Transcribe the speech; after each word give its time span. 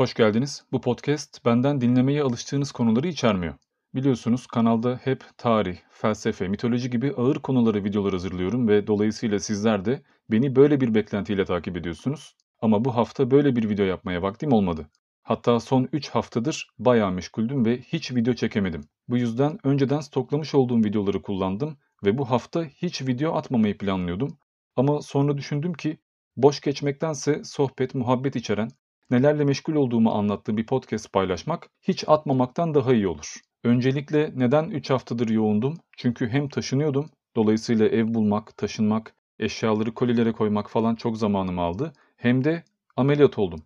Hoş 0.00 0.14
geldiniz. 0.14 0.64
Bu 0.72 0.80
podcast 0.80 1.44
benden 1.44 1.80
dinlemeye 1.80 2.22
alıştığınız 2.22 2.72
konuları 2.72 3.08
içermiyor. 3.08 3.54
Biliyorsunuz 3.94 4.46
kanalda 4.46 5.00
hep 5.04 5.24
tarih, 5.38 5.78
felsefe, 5.90 6.48
mitoloji 6.48 6.90
gibi 6.90 7.12
ağır 7.16 7.36
konuları 7.36 7.84
videolar 7.84 8.12
hazırlıyorum 8.12 8.68
ve 8.68 8.86
dolayısıyla 8.86 9.38
sizler 9.38 9.84
de 9.84 10.02
beni 10.30 10.56
böyle 10.56 10.80
bir 10.80 10.94
beklentiyle 10.94 11.44
takip 11.44 11.76
ediyorsunuz. 11.76 12.36
Ama 12.60 12.84
bu 12.84 12.96
hafta 12.96 13.30
böyle 13.30 13.56
bir 13.56 13.68
video 13.68 13.86
yapmaya 13.86 14.22
vaktim 14.22 14.52
olmadı. 14.52 14.90
Hatta 15.22 15.60
son 15.60 15.88
3 15.92 16.08
haftadır 16.08 16.68
bayağı 16.78 17.12
meşguldüm 17.12 17.64
ve 17.64 17.80
hiç 17.80 18.12
video 18.12 18.34
çekemedim. 18.34 18.84
Bu 19.08 19.16
yüzden 19.16 19.58
önceden 19.64 20.00
stoklamış 20.00 20.54
olduğum 20.54 20.84
videoları 20.84 21.22
kullandım 21.22 21.76
ve 22.04 22.18
bu 22.18 22.30
hafta 22.30 22.64
hiç 22.64 23.02
video 23.02 23.34
atmamayı 23.34 23.78
planlıyordum. 23.78 24.38
Ama 24.76 25.02
sonra 25.02 25.38
düşündüm 25.38 25.72
ki 25.72 25.98
boş 26.36 26.60
geçmektense 26.60 27.44
sohbet, 27.44 27.94
muhabbet 27.94 28.36
içeren, 28.36 28.70
nelerle 29.10 29.44
meşgul 29.44 29.74
olduğumu 29.74 30.10
anlattığı 30.10 30.56
bir 30.56 30.66
podcast 30.66 31.12
paylaşmak 31.12 31.70
hiç 31.82 32.04
atmamaktan 32.06 32.74
daha 32.74 32.94
iyi 32.94 33.08
olur. 33.08 33.34
Öncelikle 33.64 34.32
neden 34.36 34.70
3 34.70 34.90
haftadır 34.90 35.28
yoğundum? 35.28 35.78
Çünkü 35.96 36.28
hem 36.28 36.48
taşınıyordum, 36.48 37.10
dolayısıyla 37.36 37.86
ev 37.86 38.14
bulmak, 38.14 38.56
taşınmak, 38.56 39.14
eşyaları 39.38 39.94
kolilere 39.94 40.32
koymak 40.32 40.70
falan 40.70 40.94
çok 40.94 41.18
zamanımı 41.18 41.60
aldı. 41.60 41.92
Hem 42.16 42.44
de 42.44 42.64
ameliyat 42.96 43.38
oldum. 43.38 43.62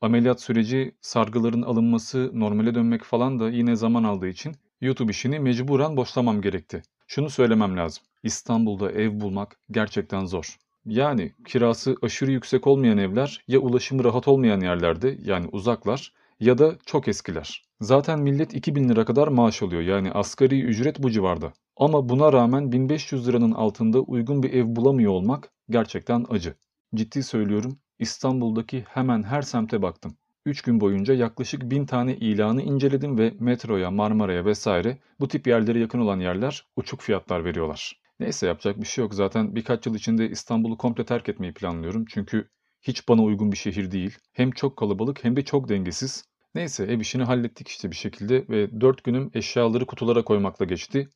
Ameliyat 0.00 0.40
süreci, 0.40 0.94
sargıların 1.00 1.62
alınması, 1.62 2.30
normale 2.34 2.74
dönmek 2.74 3.04
falan 3.04 3.40
da 3.40 3.50
yine 3.50 3.76
zaman 3.76 4.04
aldığı 4.04 4.28
için 4.28 4.54
YouTube 4.80 5.10
işini 5.10 5.40
mecburen 5.40 5.96
boşlamam 5.96 6.40
gerekti. 6.40 6.82
Şunu 7.06 7.30
söylemem 7.30 7.76
lazım. 7.76 8.04
İstanbul'da 8.22 8.92
ev 8.92 9.20
bulmak 9.20 9.60
gerçekten 9.70 10.24
zor. 10.24 10.56
Yani 10.86 11.32
kirası 11.46 11.96
aşırı 12.02 12.30
yüksek 12.30 12.66
olmayan 12.66 12.98
evler 12.98 13.44
ya 13.48 13.58
ulaşımı 13.58 14.04
rahat 14.04 14.28
olmayan 14.28 14.60
yerlerde 14.60 15.18
yani 15.24 15.48
uzaklar 15.52 16.12
ya 16.40 16.58
da 16.58 16.76
çok 16.86 17.08
eskiler. 17.08 17.64
Zaten 17.80 18.20
millet 18.20 18.54
2000 18.54 18.88
lira 18.88 19.04
kadar 19.04 19.28
maaş 19.28 19.62
alıyor 19.62 19.82
yani 19.82 20.12
asgari 20.12 20.62
ücret 20.62 21.02
bu 21.02 21.10
civarda. 21.10 21.52
Ama 21.76 22.08
buna 22.08 22.32
rağmen 22.32 22.72
1500 22.72 23.28
liranın 23.28 23.52
altında 23.52 24.00
uygun 24.00 24.42
bir 24.42 24.52
ev 24.52 24.76
bulamıyor 24.76 25.12
olmak 25.12 25.50
gerçekten 25.70 26.26
acı. 26.30 26.54
Ciddi 26.94 27.22
söylüyorum 27.22 27.78
İstanbul'daki 27.98 28.84
hemen 28.88 29.22
her 29.22 29.42
semte 29.42 29.82
baktım. 29.82 30.16
3 30.46 30.62
gün 30.62 30.80
boyunca 30.80 31.14
yaklaşık 31.14 31.70
1000 31.70 31.86
tane 31.86 32.16
ilanı 32.16 32.62
inceledim 32.62 33.18
ve 33.18 33.34
metroya, 33.40 33.90
Marmara'ya 33.90 34.44
vesaire 34.44 34.98
bu 35.20 35.28
tip 35.28 35.46
yerlere 35.46 35.78
yakın 35.78 35.98
olan 35.98 36.20
yerler 36.20 36.66
uçuk 36.76 37.00
fiyatlar 37.00 37.44
veriyorlar. 37.44 38.00
Neyse 38.20 38.46
yapacak 38.46 38.80
bir 38.80 38.86
şey 38.86 39.02
yok. 39.02 39.14
Zaten 39.14 39.54
birkaç 39.54 39.86
yıl 39.86 39.94
içinde 39.94 40.30
İstanbul'u 40.30 40.76
komple 40.78 41.04
terk 41.04 41.28
etmeyi 41.28 41.54
planlıyorum. 41.54 42.04
Çünkü 42.08 42.48
hiç 42.82 43.08
bana 43.08 43.22
uygun 43.22 43.52
bir 43.52 43.56
şehir 43.56 43.90
değil. 43.90 44.18
Hem 44.32 44.50
çok 44.50 44.76
kalabalık 44.76 45.24
hem 45.24 45.36
de 45.36 45.44
çok 45.44 45.68
dengesiz. 45.68 46.24
Neyse 46.54 46.84
ev 46.84 47.00
işini 47.00 47.22
hallettik 47.24 47.68
işte 47.68 47.90
bir 47.90 47.96
şekilde 47.96 48.48
ve 48.48 48.80
4 48.80 49.04
günüm 49.04 49.30
eşyaları 49.34 49.86
kutulara 49.86 50.24
koymakla 50.24 50.64
geçti. 50.64 51.08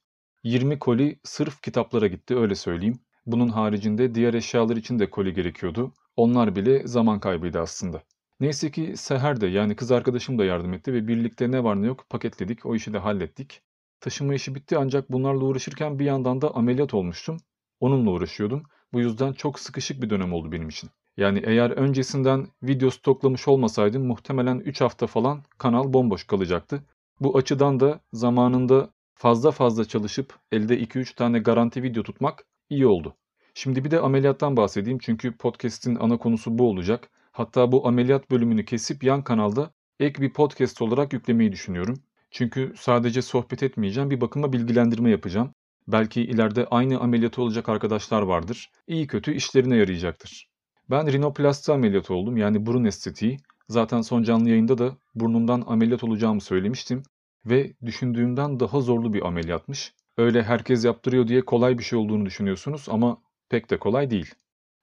20 0.44 0.78
koli 0.78 1.18
sırf 1.24 1.62
kitaplara 1.62 2.06
gitti 2.06 2.36
öyle 2.36 2.54
söyleyeyim. 2.54 3.00
Bunun 3.26 3.48
haricinde 3.48 4.14
diğer 4.14 4.34
eşyalar 4.34 4.76
için 4.76 4.98
de 4.98 5.10
koli 5.10 5.34
gerekiyordu. 5.34 5.92
Onlar 6.16 6.56
bile 6.56 6.86
zaman 6.86 7.20
kaybıydı 7.20 7.60
aslında. 7.60 8.02
Neyse 8.40 8.70
ki 8.70 8.92
Seher 8.96 9.40
de 9.40 9.46
yani 9.46 9.76
kız 9.76 9.92
arkadaşım 9.92 10.38
da 10.38 10.44
yardım 10.44 10.72
etti 10.74 10.92
ve 10.92 11.08
birlikte 11.08 11.50
ne 11.50 11.64
var 11.64 11.82
ne 11.82 11.86
yok 11.86 12.06
paketledik. 12.10 12.66
O 12.66 12.74
işi 12.74 12.92
de 12.92 12.98
hallettik. 12.98 13.62
Taşıma 14.02 14.34
işi 14.34 14.54
bitti 14.54 14.78
ancak 14.78 15.12
bunlarla 15.12 15.44
uğraşırken 15.44 15.98
bir 15.98 16.04
yandan 16.04 16.40
da 16.40 16.54
ameliyat 16.54 16.94
olmuştum. 16.94 17.36
Onunla 17.80 18.10
uğraşıyordum. 18.10 18.62
Bu 18.92 19.00
yüzden 19.00 19.32
çok 19.32 19.58
sıkışık 19.58 20.02
bir 20.02 20.10
dönem 20.10 20.32
oldu 20.32 20.52
benim 20.52 20.68
için. 20.68 20.90
Yani 21.16 21.42
eğer 21.44 21.70
öncesinden 21.70 22.46
video 22.62 22.90
stoklamış 22.90 23.48
olmasaydım 23.48 24.06
muhtemelen 24.06 24.58
3 24.58 24.80
hafta 24.80 25.06
falan 25.06 25.42
kanal 25.58 25.92
bomboş 25.92 26.24
kalacaktı. 26.24 26.82
Bu 27.20 27.38
açıdan 27.38 27.80
da 27.80 28.00
zamanında 28.12 28.90
fazla 29.14 29.50
fazla 29.50 29.84
çalışıp 29.84 30.38
elde 30.52 30.78
2-3 30.78 31.14
tane 31.14 31.38
garanti 31.38 31.82
video 31.82 32.02
tutmak 32.02 32.44
iyi 32.70 32.86
oldu. 32.86 33.16
Şimdi 33.54 33.84
bir 33.84 33.90
de 33.90 34.00
ameliyattan 34.00 34.56
bahsedeyim 34.56 34.98
çünkü 34.98 35.36
podcast'in 35.36 35.94
ana 35.94 36.16
konusu 36.16 36.58
bu 36.58 36.68
olacak. 36.68 37.10
Hatta 37.32 37.72
bu 37.72 37.88
ameliyat 37.88 38.30
bölümünü 38.30 38.64
kesip 38.64 39.04
yan 39.04 39.24
kanalda 39.24 39.70
ek 40.00 40.22
bir 40.22 40.32
podcast 40.32 40.82
olarak 40.82 41.12
yüklemeyi 41.12 41.52
düşünüyorum. 41.52 41.98
Çünkü 42.32 42.72
sadece 42.76 43.22
sohbet 43.22 43.62
etmeyeceğim, 43.62 44.10
bir 44.10 44.20
bakıma 44.20 44.52
bilgilendirme 44.52 45.10
yapacağım. 45.10 45.54
Belki 45.88 46.22
ileride 46.22 46.66
aynı 46.66 47.00
ameliyatı 47.00 47.42
olacak 47.42 47.68
arkadaşlar 47.68 48.22
vardır. 48.22 48.70
İyi 48.86 49.06
kötü 49.06 49.34
işlerine 49.34 49.76
yarayacaktır. 49.76 50.48
Ben 50.90 51.12
rinoplasti 51.12 51.72
ameliyatı 51.72 52.14
oldum 52.14 52.36
yani 52.36 52.66
burun 52.66 52.84
estetiği. 52.84 53.38
Zaten 53.68 54.00
son 54.00 54.22
canlı 54.22 54.48
yayında 54.48 54.78
da 54.78 54.96
burnumdan 55.14 55.64
ameliyat 55.66 56.04
olacağımı 56.04 56.40
söylemiştim. 56.40 57.02
Ve 57.46 57.72
düşündüğümden 57.84 58.60
daha 58.60 58.80
zorlu 58.80 59.12
bir 59.12 59.26
ameliyatmış. 59.26 59.94
Öyle 60.16 60.42
herkes 60.42 60.84
yaptırıyor 60.84 61.28
diye 61.28 61.44
kolay 61.44 61.78
bir 61.78 61.84
şey 61.84 61.98
olduğunu 61.98 62.26
düşünüyorsunuz 62.26 62.86
ama 62.90 63.22
pek 63.48 63.70
de 63.70 63.78
kolay 63.78 64.10
değil. 64.10 64.34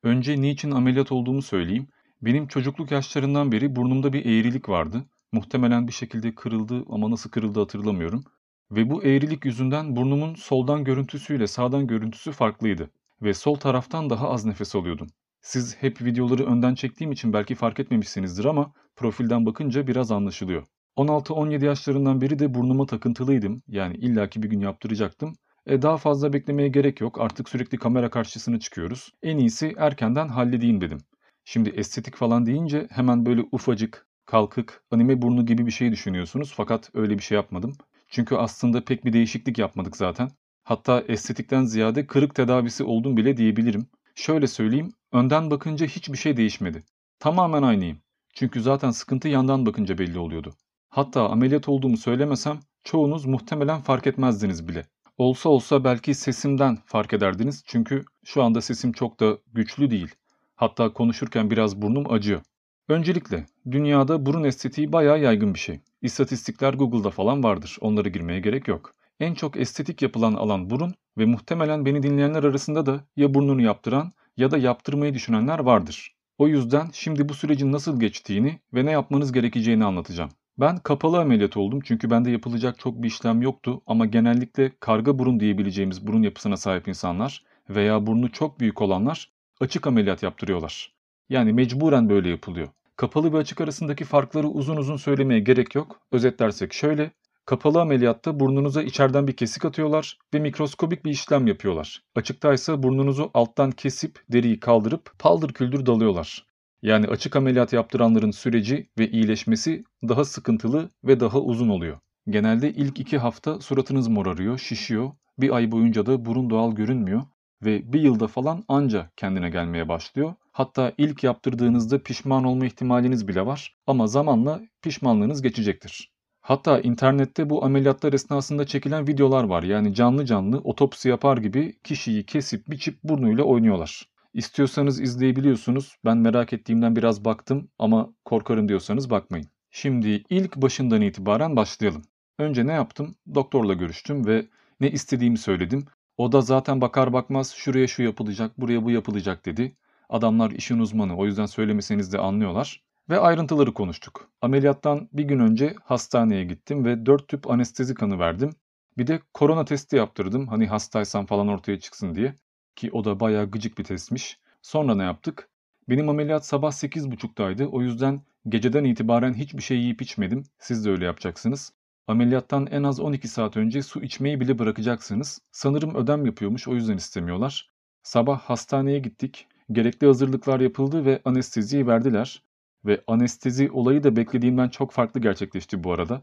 Önce 0.04 0.42
niçin 0.42 0.72
ameliyat 0.72 1.12
olduğumu 1.12 1.42
söyleyeyim. 1.42 1.88
Benim 2.22 2.48
çocukluk 2.48 2.92
yaşlarından 2.92 3.52
beri 3.52 3.76
burnumda 3.76 4.14
bir 4.14 4.26
eğrilik 4.26 4.70
vardı. 4.70 5.06
Muhtemelen 5.32 5.88
bir 5.88 5.94
şekilde 5.94 6.36
kırıldı 6.36 6.86
ama 6.90 7.12
nasıl 7.12 7.30
kırıldı 7.30 7.60
hatırlamıyorum. 7.60 8.24
Ve 8.72 8.90
bu 8.90 9.04
eğrilik 9.04 9.46
yüzünden 9.46 9.96
burnumun 9.96 10.36
soldan 10.36 10.84
görüntüsüyle 10.84 11.48
sağdan 11.48 11.88
görüntüsü 11.88 12.32
farklıydı. 12.32 12.90
Ve 13.22 13.34
sol 13.34 13.56
taraftan 13.56 14.10
daha 14.10 14.30
az 14.30 14.46
nefes 14.46 14.76
alıyordum. 14.76 15.08
Siz 15.42 15.78
hep 15.78 16.02
videoları 16.02 16.46
önden 16.46 16.76
çektiğim 16.76 17.12
için 17.12 17.34
belki 17.34 17.56
fark 17.56 17.80
etmemişsinizdir 17.80 18.46
ama 18.46 18.74
profilden 18.96 19.46
bakınca 19.46 19.88
biraz 19.88 20.12
anlaşılıyor. 20.12 20.64
16-17 20.98 21.66
yaşlarından 21.66 22.22
beri 22.22 22.40
de 22.40 22.54
burnuma 22.54 22.86
takıntılıydım. 22.86 23.62
Yani 23.68 23.96
illaki 23.98 24.44
bir 24.44 24.50
gün 24.50 24.60
yaptıracaktım. 24.60 25.36
E 25.66 25.82
daha 25.82 25.98
fazla 25.98 26.34
beklemeye 26.34 26.70
gerek 26.70 27.02
yok. 27.02 27.22
Artık 27.22 27.50
sürekli 27.50 27.78
kamera 27.78 28.10
karşısına 28.10 28.60
çıkıyoruz. 28.60 29.12
En 29.24 29.38
iyisi 29.38 29.74
erkenden 29.78 30.28
halledeyim 30.28 30.82
dedim. 30.82 31.00
Şimdi 31.46 31.70
estetik 31.70 32.16
falan 32.16 32.46
deyince 32.46 32.88
hemen 32.92 33.26
böyle 33.26 33.42
ufacık, 33.52 34.08
kalkık, 34.30 34.84
anime 34.92 35.22
burnu 35.22 35.46
gibi 35.46 35.66
bir 35.66 35.72
şey 35.72 35.92
düşünüyorsunuz 35.92 36.54
fakat 36.56 36.90
öyle 36.94 37.18
bir 37.18 37.24
şey 37.24 37.36
yapmadım. 37.36 37.74
Çünkü 38.10 38.36
aslında 38.36 38.86
pek 38.86 39.06
bir 39.06 39.14
değişiklik 39.14 39.58
yapmadık 39.58 39.98
zaten. 39.98 40.30
Hatta 40.64 41.04
estetikten 41.08 41.64
ziyade 41.64 42.08
kırık 42.08 42.36
tedavisi 42.36 42.84
oldum 42.84 43.18
bile 43.18 43.38
diyebilirim. 43.38 43.88
Şöyle 44.16 44.48
söyleyeyim, 44.48 44.94
önden 45.12 45.52
bakınca 45.52 45.88
hiçbir 45.88 46.18
şey 46.18 46.38
değişmedi. 46.38 46.84
Tamamen 47.20 47.64
aynıyım. 47.64 47.98
Çünkü 48.34 48.62
zaten 48.62 48.92
sıkıntı 48.92 49.28
yandan 49.28 49.66
bakınca 49.66 49.98
belli 49.98 50.20
oluyordu. 50.20 50.54
Hatta 50.90 51.30
ameliyat 51.30 51.70
olduğumu 51.70 51.98
söylemesem 51.98 52.60
çoğunuz 52.84 53.26
muhtemelen 53.26 53.82
fark 53.82 54.08
etmezdiniz 54.08 54.68
bile. 54.68 54.86
Olsa 55.18 55.50
olsa 55.50 55.84
belki 55.84 56.14
sesimden 56.16 56.78
fark 56.86 57.14
ederdiniz 57.14 57.64
çünkü 57.66 58.06
şu 58.26 58.44
anda 58.44 58.62
sesim 58.62 58.92
çok 58.92 59.20
da 59.20 59.38
güçlü 59.54 59.92
değil. 59.92 60.16
Hatta 60.56 60.94
konuşurken 60.94 61.52
biraz 61.52 61.82
burnum 61.82 62.12
acıyor. 62.12 62.42
Öncelikle 62.90 63.46
dünyada 63.72 64.26
burun 64.26 64.44
estetiği 64.44 64.92
bayağı 64.94 65.20
yaygın 65.20 65.54
bir 65.54 65.60
şey. 65.60 65.80
İstatistikler 66.02 66.74
Google'da 66.74 67.10
falan 67.10 67.44
vardır. 67.44 67.78
Onlara 67.82 68.10
girmeye 68.10 68.40
gerek 68.40 68.68
yok. 68.68 68.96
En 69.20 69.34
çok 69.34 69.58
estetik 69.58 70.02
yapılan 70.02 70.34
alan 70.34 70.70
burun 70.70 70.94
ve 71.18 71.26
muhtemelen 71.26 71.86
beni 71.86 72.04
dinleyenler 72.04 72.44
arasında 72.44 72.86
da 72.86 73.00
ya 73.18 73.34
burnunu 73.34 73.62
yaptıran 73.62 74.12
ya 74.38 74.52
da 74.52 74.58
yaptırmayı 74.58 75.14
düşünenler 75.14 75.60
vardır. 75.60 76.16
O 76.38 76.48
yüzden 76.48 76.90
şimdi 76.94 77.30
bu 77.30 77.34
sürecin 77.34 77.72
nasıl 77.72 78.00
geçtiğini 78.00 78.60
ve 78.74 78.86
ne 78.86 78.92
yapmanız 78.92 79.32
gerekeceğini 79.32 79.86
anlatacağım. 79.86 80.30
Ben 80.60 80.78
kapalı 80.78 81.20
ameliyat 81.20 81.58
oldum 81.58 81.80
çünkü 81.84 82.12
bende 82.12 82.32
yapılacak 82.32 82.80
çok 82.80 83.04
bir 83.04 83.08
işlem 83.08 83.42
yoktu 83.42 83.82
ama 83.88 84.06
genellikle 84.06 84.72
karga 84.80 85.20
burun 85.20 85.40
diyebileceğimiz 85.40 86.08
burun 86.08 86.22
yapısına 86.22 86.58
sahip 86.58 86.88
insanlar 86.88 87.44
veya 87.70 88.08
burnu 88.08 88.32
çok 88.32 88.60
büyük 88.60 88.82
olanlar 88.82 89.32
açık 89.60 89.88
ameliyat 89.88 90.24
yaptırıyorlar. 90.24 90.94
Yani 91.30 91.54
mecburen 91.54 92.10
böyle 92.10 92.30
yapılıyor. 92.30 92.68
Kapalı 93.00 93.34
ve 93.34 93.38
açık 93.38 93.62
arasındaki 93.62 94.06
farkları 94.06 94.48
uzun 94.48 94.78
uzun 94.78 94.98
söylemeye 94.98 95.40
gerek 95.40 95.76
yok. 95.76 96.02
Özetlersek 96.12 96.74
şöyle, 96.74 97.12
kapalı 97.46 97.82
ameliyatta 97.82 98.40
burnunuza 98.40 98.84
içeriden 98.84 99.28
bir 99.28 99.36
kesik 99.36 99.66
atıyorlar 99.66 100.18
ve 100.34 100.40
mikroskobik 100.40 101.06
bir 101.06 101.12
işlem 101.12 101.48
yapıyorlar. 101.48 102.04
Açıkta 102.16 102.54
ise 102.54 102.84
burnunuzu 102.84 103.32
alttan 103.34 103.72
kesip 103.72 104.20
deriyi 104.32 104.60
kaldırıp 104.60 105.20
paldır 105.20 105.54
küldür 105.54 105.86
dalıyorlar. 105.86 106.46
Yani 106.82 107.08
açık 107.08 107.36
ameliyat 107.36 107.74
yaptıranların 107.74 108.32
süreci 108.32 108.90
ve 108.98 109.10
iyileşmesi 109.10 109.84
daha 110.08 110.26
sıkıntılı 110.26 110.90
ve 111.04 111.20
daha 111.20 111.40
uzun 111.40 111.70
oluyor. 111.70 111.98
Genelde 112.30 112.74
ilk 112.74 113.00
iki 113.00 113.18
hafta 113.18 113.62
suratınız 113.62 114.08
morarıyor, 114.08 114.58
şişiyor. 114.58 115.12
Bir 115.38 115.56
ay 115.56 115.72
boyunca 115.72 116.06
da 116.06 116.26
burun 116.26 116.50
doğal 116.50 116.76
görünmüyor 116.76 117.22
ve 117.64 117.94
bir 117.94 118.02
yılda 118.02 118.28
falan 118.28 118.64
anca 118.68 119.10
kendine 119.18 119.50
gelmeye 119.50 119.90
başlıyor. 119.90 120.34
Hatta 120.52 120.94
ilk 120.98 121.24
yaptırdığınızda 121.24 122.04
pişman 122.04 122.44
olma 122.44 122.66
ihtimaliniz 122.66 123.28
bile 123.28 123.46
var 123.46 123.76
ama 123.88 124.08
zamanla 124.08 124.62
pişmanlığınız 124.82 125.42
geçecektir. 125.42 126.12
Hatta 126.42 126.80
internette 126.80 127.50
bu 127.50 127.66
ameliyatlar 127.66 128.14
esnasında 128.14 128.66
çekilen 128.66 129.08
videolar 129.08 129.44
var. 129.44 129.64
Yani 129.64 129.94
canlı 129.94 130.26
canlı 130.26 130.58
otopsi 130.58 131.10
yapar 131.10 131.38
gibi 131.38 131.80
kişiyi 131.84 132.26
kesip 132.26 132.68
biçip 132.70 133.04
burnuyla 133.04 133.44
oynuyorlar. 133.44 134.10
İstiyorsanız 134.34 135.02
izleyebiliyorsunuz. 135.02 135.98
Ben 136.06 136.18
merak 136.18 136.54
ettiğimden 136.54 136.96
biraz 136.96 137.26
baktım 137.26 137.70
ama 137.80 138.14
korkarım 138.26 138.70
diyorsanız 138.70 139.10
bakmayın. 139.10 139.48
Şimdi 139.72 140.24
ilk 140.30 140.56
başından 140.56 141.02
itibaren 141.02 141.56
başlayalım. 141.56 142.02
Önce 142.40 142.68
ne 142.68 142.72
yaptım? 142.72 143.16
Doktorla 143.36 143.74
görüştüm 143.74 144.26
ve 144.26 144.46
ne 144.80 144.92
istediğimi 144.92 145.38
söyledim. 145.38 145.86
O 146.20 146.32
da 146.32 146.42
zaten 146.42 146.82
bakar 146.82 147.14
bakmaz 147.14 147.52
şuraya 147.52 147.88
şu 147.88 148.04
yapılacak, 148.04 148.62
buraya 148.62 148.84
bu 148.84 148.92
yapılacak 148.92 149.46
dedi. 149.46 149.76
Adamlar 150.10 150.52
işin 150.52 150.80
uzmanı 150.80 151.18
o 151.18 151.26
yüzden 151.26 151.46
söylemeseniz 151.46 152.14
de 152.14 152.18
anlıyorlar. 152.18 152.84
Ve 153.10 153.20
ayrıntıları 153.20 153.74
konuştuk. 153.74 154.30
Ameliyattan 154.42 155.10
bir 155.14 155.24
gün 155.24 155.40
önce 155.40 155.76
hastaneye 155.84 156.44
gittim 156.44 156.86
ve 156.86 157.06
4 157.06 157.28
tüp 157.28 157.52
anestezi 157.52 157.96
kanı 157.96 158.20
verdim. 158.20 158.50
Bir 158.98 159.08
de 159.08 159.20
korona 159.34 159.66
testi 159.66 159.96
yaptırdım 159.96 160.48
hani 160.48 160.68
hastaysam 160.68 161.26
falan 161.26 161.48
ortaya 161.48 161.80
çıksın 161.80 162.16
diye. 162.16 162.36
Ki 162.76 162.90
o 162.94 163.06
da 163.06 163.20
bayağı 163.20 163.52
gıcık 163.52 163.78
bir 163.78 163.84
testmiş. 163.84 164.40
Sonra 164.62 164.96
ne 164.96 165.04
yaptık? 165.04 165.50
Benim 165.90 166.10
ameliyat 166.10 166.46
sabah 166.46 166.72
8.30'daydı 166.72 167.66
o 167.66 167.82
yüzden 167.82 168.22
geceden 168.50 168.84
itibaren 168.84 169.34
hiçbir 169.34 169.62
şey 169.62 169.78
yiyip 169.78 170.02
içmedim. 170.02 170.44
Siz 170.60 170.86
de 170.86 170.90
öyle 170.90 171.06
yapacaksınız. 171.06 171.74
Ameliyattan 172.10 172.68
en 172.72 172.84
az 172.84 173.00
12 173.00 173.28
saat 173.28 173.58
önce 173.58 173.82
su 173.82 174.02
içmeyi 174.02 174.40
bile 174.40 174.60
bırakacaksınız. 174.60 175.42
Sanırım 175.52 175.96
ödem 175.96 176.26
yapıyormuş 176.26 176.68
o 176.68 176.74
yüzden 176.76 176.98
istemiyorlar. 176.98 177.70
Sabah 178.04 178.40
hastaneye 178.40 179.00
gittik. 179.00 179.48
Gerekli 179.72 180.08
hazırlıklar 180.08 180.60
yapıldı 180.60 181.06
ve 181.06 181.22
anesteziyi 181.26 181.88
verdiler. 181.88 182.44
Ve 182.86 183.04
anestezi 183.08 183.72
olayı 183.72 184.04
da 184.04 184.16
beklediğimden 184.16 184.70
çok 184.70 184.92
farklı 184.92 185.20
gerçekleşti 185.20 185.84
bu 185.84 185.94
arada. 185.94 186.22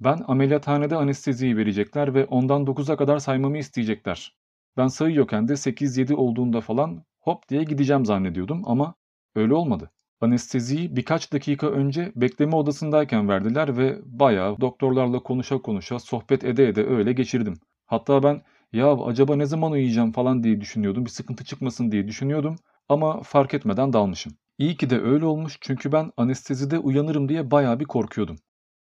Ben 0.00 0.20
ameliyathanede 0.26 0.96
anesteziyi 0.96 1.56
verecekler 1.56 2.14
ve 2.14 2.24
ondan 2.24 2.66
9'a 2.66 2.96
kadar 2.96 3.18
saymamı 3.18 3.58
isteyecekler. 3.58 4.36
Ben 4.76 4.86
sayıyorken 4.86 5.48
de 5.48 5.52
8-7 5.52 6.14
olduğunda 6.14 6.60
falan 6.60 7.04
hop 7.20 7.48
diye 7.48 7.64
gideceğim 7.64 8.06
zannediyordum 8.06 8.62
ama 8.64 8.94
öyle 9.34 9.54
olmadı. 9.54 9.90
Anesteziyi 10.22 10.96
birkaç 10.96 11.32
dakika 11.32 11.66
önce 11.66 12.12
bekleme 12.16 12.56
odasındayken 12.56 13.28
verdiler 13.28 13.76
ve 13.76 13.98
bayağı 14.04 14.60
doktorlarla 14.60 15.18
konuşa 15.18 15.58
konuşa 15.58 15.98
sohbet 15.98 16.44
ede 16.44 16.68
ede 16.68 16.86
öyle 16.86 17.12
geçirdim. 17.12 17.54
Hatta 17.86 18.22
ben 18.22 18.42
ya 18.72 18.92
acaba 18.92 19.36
ne 19.36 19.46
zaman 19.46 19.72
uyuyacağım 19.72 20.12
falan 20.12 20.42
diye 20.42 20.60
düşünüyordum 20.60 21.04
bir 21.04 21.10
sıkıntı 21.10 21.44
çıkmasın 21.44 21.92
diye 21.92 22.08
düşünüyordum 22.08 22.56
ama 22.88 23.22
fark 23.22 23.54
etmeden 23.54 23.92
dalmışım. 23.92 24.32
İyi 24.58 24.76
ki 24.76 24.90
de 24.90 25.00
öyle 25.00 25.24
olmuş 25.24 25.58
çünkü 25.60 25.92
ben 25.92 26.12
anestezide 26.16 26.78
uyanırım 26.78 27.28
diye 27.28 27.50
bayağı 27.50 27.80
bir 27.80 27.84
korkuyordum. 27.84 28.36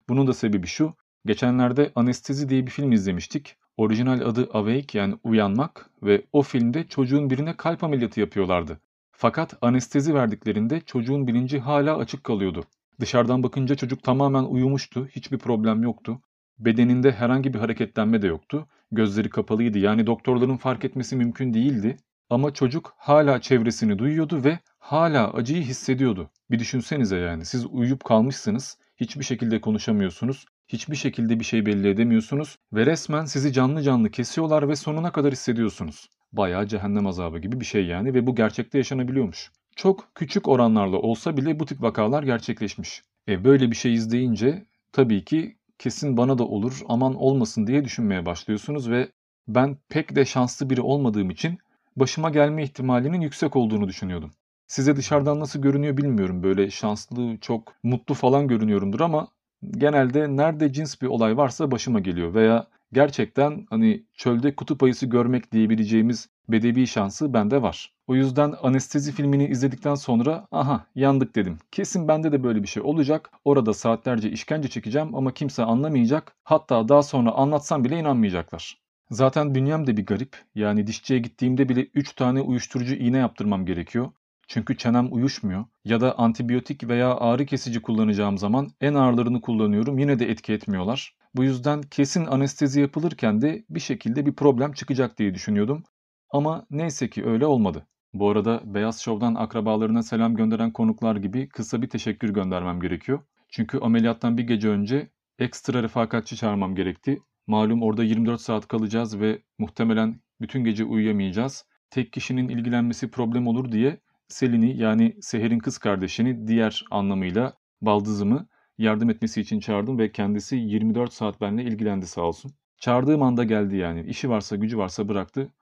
Bunun 0.08 0.26
da 0.26 0.32
sebebi 0.32 0.66
şu, 0.66 0.94
geçenlerde 1.26 1.92
Anestezi 1.94 2.48
diye 2.48 2.66
bir 2.66 2.70
film 2.70 2.92
izlemiştik. 2.92 3.56
Orijinal 3.76 4.20
adı 4.20 4.48
Awake 4.52 4.98
yani 4.98 5.14
uyanmak 5.25 5.90
ve 6.02 6.25
o 6.32 6.42
filmde 6.42 6.88
çocuğun 6.88 7.30
birine 7.30 7.56
kalp 7.56 7.84
ameliyatı 7.84 8.20
yapıyorlardı. 8.20 8.80
Fakat 9.16 9.56
anestezi 9.62 10.14
verdiklerinde 10.14 10.81
çocuğun 10.81 11.26
bilinci 11.26 11.58
hala 11.58 11.96
açık 11.96 12.25
kalıyordu. 12.25 12.64
Dışarıdan 13.00 13.43
bakınca 13.43 13.75
çocuk 13.75 14.02
tamamen 14.02 14.44
uyumuştu, 14.44 15.06
hiçbir 15.06 15.38
problem 15.38 15.82
yoktu. 15.82 16.20
Bedeninde 16.58 17.12
herhangi 17.12 17.55
bir 17.55 17.58
hareketlenme 17.58 18.22
de 18.22 18.26
yoktu. 18.26 18.66
Gözleri 18.93 19.31
kapalıydı 19.31 19.78
yani 19.78 20.06
doktorların 20.06 20.56
fark 20.56 20.84
etmesi 20.84 21.16
mümkün 21.16 21.55
değildi. 21.55 21.96
Ama 22.31 22.55
çocuk 22.55 22.94
hala 22.96 23.40
çevresini 23.40 23.99
duyuyordu 23.99 24.44
ve 24.44 24.58
hala 24.78 25.32
acıyı 25.32 25.62
hissediyordu. 25.62 26.31
Bir 26.50 26.58
düşünsenize 26.58 27.16
yani 27.16 27.44
siz 27.44 27.66
uyuyup 27.66 28.05
kalmışsınız, 28.05 28.78
hiçbir 28.96 29.25
şekilde 29.25 29.61
konuşamıyorsunuz, 29.61 30.46
hiçbir 30.69 30.96
şekilde 30.96 31.40
bir 31.40 31.44
şey 31.44 31.66
belli 31.66 31.88
edemiyorsunuz 31.88 32.56
ve 32.72 32.87
resmen 32.87 33.25
sizi 33.25 33.52
canlı 33.52 33.82
canlı 33.82 34.11
kesiyorlar 34.11 34.69
ve 34.69 34.76
sonuna 34.76 35.12
kadar 35.12 35.32
hissediyorsunuz. 35.32 36.08
Bayağı 36.36 36.66
cehennem 36.66 37.06
azabı 37.06 37.38
gibi 37.38 37.60
bir 37.60 37.64
şey 37.64 37.86
yani 37.86 38.14
ve 38.14 38.26
bu 38.26 38.34
gerçekte 38.34 38.78
yaşanabiliyormuş. 38.78 39.52
Çok 39.76 40.08
küçük 40.14 40.48
oranlarla 40.48 40.96
olsa 40.96 41.36
bile 41.36 41.60
bu 41.60 41.66
tip 41.66 41.82
vakalar 41.82 42.22
gerçekleşmiş. 42.22 43.02
E 43.28 43.44
böyle 43.44 43.70
bir 43.70 43.76
şey 43.76 43.94
izleyince 43.94 44.66
tabii 44.92 45.25
ki 45.25 45.56
kesin 45.78 46.16
bana 46.16 46.38
da 46.38 46.44
olur 46.44 46.81
aman 46.88 47.14
olmasın 47.14 47.66
diye 47.66 47.84
düşünmeye 47.84 48.26
başlıyorsunuz 48.26 48.90
ve 48.90 49.08
ben 49.48 49.76
pek 49.88 50.16
de 50.16 50.25
şanslı 50.25 50.70
biri 50.70 50.81
olmadığım 50.81 51.31
için 51.31 51.58
başıma 51.96 52.31
gelme 52.31 52.62
ihtimalinin 52.62 53.20
yüksek 53.20 53.56
olduğunu 53.56 53.88
düşünüyordum. 53.88 54.30
Size 54.66 54.96
dışarıdan 54.96 55.40
nasıl 55.40 55.62
görünüyor 55.62 55.96
bilmiyorum. 55.96 56.42
Böyle 56.42 56.70
şanslı, 56.70 57.38
çok 57.40 57.75
mutlu 57.82 58.14
falan 58.14 58.48
görünüyorumdur 58.48 59.00
ama 59.00 59.28
genelde 59.70 60.37
nerede 60.37 60.72
cins 60.72 61.02
bir 61.02 61.06
olay 61.06 61.37
varsa 61.37 61.70
başıma 61.70 62.00
geliyor 62.00 62.34
veya 62.34 62.66
gerçekten 62.94 63.67
hani 63.70 64.05
çölde 64.14 64.56
kutup 64.56 64.82
ayısı 64.82 65.06
görmek 65.06 65.52
diyebileceğimiz 65.52 66.29
bedevi 66.49 66.87
şansı 66.87 67.35
bende 67.35 67.62
var. 67.62 67.93
O 68.06 68.14
yüzden 68.14 68.55
anestezi 68.62 69.12
filmini 69.12 69.46
izledikten 69.49 69.94
sonra 69.94 70.46
aha 70.52 70.87
yandık 70.94 71.37
dedim. 71.37 71.58
Kesin 71.70 72.08
bende 72.08 72.32
de 72.32 72.43
böyle 72.43 72.62
bir 72.62 72.69
şey 72.69 72.82
olacak. 72.82 73.31
Orada 73.44 73.75
saatlerce 73.75 74.31
işkence 74.31 74.69
çekeceğim 74.69 75.14
ama 75.14 75.35
kimse 75.35 75.64
anlamayacak. 75.64 76.37
Hatta 76.44 76.88
daha 76.88 77.02
sonra 77.02 77.32
anlatsam 77.32 77.85
bile 77.85 77.99
inanmayacaklar. 77.99 78.79
Zaten 79.11 79.55
bünyem 79.55 79.87
de 79.87 79.97
bir 79.97 80.06
garip. 80.06 80.37
Yani 80.55 80.87
dişçiye 80.87 81.19
gittiğimde 81.19 81.69
bile 81.69 81.87
3 81.94 82.12
tane 82.12 82.40
uyuşturucu 82.40 82.94
iğne 82.94 83.19
yaptırmam 83.19 83.67
gerekiyor. 83.67 84.11
Çünkü 84.49 84.76
çenem 84.76 85.08
uyuşmuyor 85.11 85.64
ya 85.85 86.00
da 86.00 86.19
antibiyotik 86.19 86.88
veya 86.88 87.14
ağrı 87.14 87.47
kesici 87.47 87.82
kullanacağım 87.82 88.38
zaman 88.38 88.70
en 88.81 88.94
ağırlarını 88.94 89.40
kullanıyorum 89.40 89.99
yine 89.99 90.19
de 90.19 90.31
etki 90.31 90.52
etmiyorlar. 90.52 91.14
Bu 91.34 91.44
yüzden 91.44 91.82
kesin 91.82 92.26
anestezi 92.26 92.81
yapılırken 92.81 93.40
de 93.40 93.64
bir 93.70 93.81
şekilde 93.81 94.26
bir 94.26 94.34
problem 94.34 94.72
çıkacak 94.72 95.19
diye 95.19 95.34
düşünüyordum. 95.34 95.82
Ama 96.31 96.66
neyse 96.70 97.10
ki 97.10 97.26
öyle 97.26 97.46
olmadı. 97.46 97.86
Bu 98.12 98.31
arada 98.31 98.62
Beyaz 98.64 99.00
Şov'dan 99.00 99.34
akrabalarına 99.34 100.02
selam 100.02 100.36
gönderen 100.36 100.72
konuklar 100.72 101.16
gibi 101.16 101.48
kısa 101.48 101.82
bir 101.82 101.88
teşekkür 101.88 102.34
göndermem 102.34 102.81
gerekiyor. 102.81 103.22
Çünkü 103.48 103.78
ameliyattan 103.78 104.38
bir 104.38 104.42
gece 104.42 104.69
önce 104.69 105.10
ekstra 105.38 105.82
refakatçi 105.82 106.36
çağırmam 106.36 106.75
gerekti. 106.75 107.22
Malum 107.46 107.82
orada 107.82 108.04
24 108.04 108.40
saat 108.40 108.69
kalacağız 108.69 109.20
ve 109.20 109.42
muhtemelen 109.58 110.20
bütün 110.40 110.64
gece 110.64 110.84
uyuyamayacağız. 110.84 111.64
Tek 111.90 112.12
kişinin 112.12 112.48
ilgilenmesi 112.48 113.10
problem 113.10 113.46
olur 113.46 113.72
diye 113.72 114.00
Selin'i 114.28 114.76
yani 114.76 115.16
Seher'in 115.20 115.58
kız 115.58 115.78
kardeşini 115.78 116.46
diğer 116.46 116.84
anlamıyla 116.90 117.54
baldızımı 117.80 118.48
yardım 118.79 119.11
etmesi 119.11 119.41
için 119.41 119.61
çağırdım 119.61 119.99
ve 119.99 120.12
kendisi 120.12 120.56
24 120.56 121.12
saat 121.12 121.41
benimle 121.41 121.65
ilgilendi 121.65 122.06
sağ 122.06 122.23
olsun. 122.23 122.53
Çağırdığım 122.78 123.23
anda 123.23 123.45
geldi 123.45 123.76
yani. 123.76 124.07
İşi 124.07 124.31
varsa 124.31 124.57
gücü 124.57 124.78
varsa 124.78 125.09
bıraktı. 125.09 125.52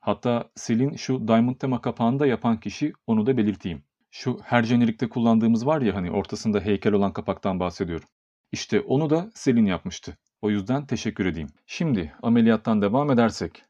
Hatta 0.00 0.50
Selin 0.56 0.96
şu 0.96 1.28
Diamond 1.28 1.56
tema 1.56 1.80
kapağını 1.80 2.18
da 2.18 2.26
yapan 2.26 2.60
kişi 2.60 2.92
onu 3.06 3.26
da 3.26 3.36
belirteyim. 3.36 3.82
Şu 4.10 4.38
her 4.42 4.62
jenerikte 4.62 5.08
kullandığımız 5.08 5.66
var 5.66 5.80
ya 5.80 5.94
hani 5.94 6.10
ortasında 6.10 6.60
heykel 6.60 6.92
olan 6.92 7.12
kapaktan 7.12 7.60
bahsediyorum. 7.60 8.08
İşte 8.52 8.80
onu 8.80 9.10
da 9.10 9.30
Selin 9.34 9.66
yapmıştı. 9.66 10.16
O 10.42 10.50
yüzden 10.50 10.86
teşekkür 10.86 11.26
edeyim. 11.26 11.48
Şimdi 11.66 12.12
ameliyattan 12.22 12.82
devam 12.82 13.10
edersek. 13.10 13.62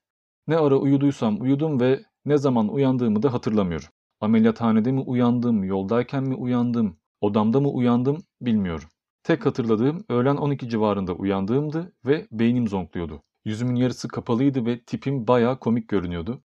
Ne 0.46 0.56
ara 0.56 0.76
uyuduysam 0.76 1.40
uyudum 1.40 1.80
ve 1.80 2.00
ne 2.24 2.38
zaman 2.38 2.68
uyandığımı 2.68 3.22
da 3.22 3.32
hatırlamıyorum. 3.32 3.88
Ameliyathanede 4.20 4.92
mi 4.92 5.00
uyandım, 5.00 5.64
yoldayken 5.64 6.24
mi 6.24 6.34
uyandım, 6.34 6.96
odamda 7.20 7.60
mı 7.60 7.68
uyandım 7.68 8.22
bilmiyorum. 8.40 8.88
Tek 9.22 9.46
hatırladığım 9.46 10.04
öğlen 10.08 10.36
12 10.36 10.68
civarında 10.68 11.12
uyandığımdı 11.12 11.92
ve 12.04 12.26
beynim 12.32 12.68
zonkluyordu. 12.68 13.22
Yüzümün 13.44 13.74
yarısı 13.74 14.08
kapalıydı 14.08 14.66
ve 14.66 14.80
tipim 14.80 15.26
bayağı 15.26 15.58
komik 15.58 15.88
görünüyordu. 15.88 16.42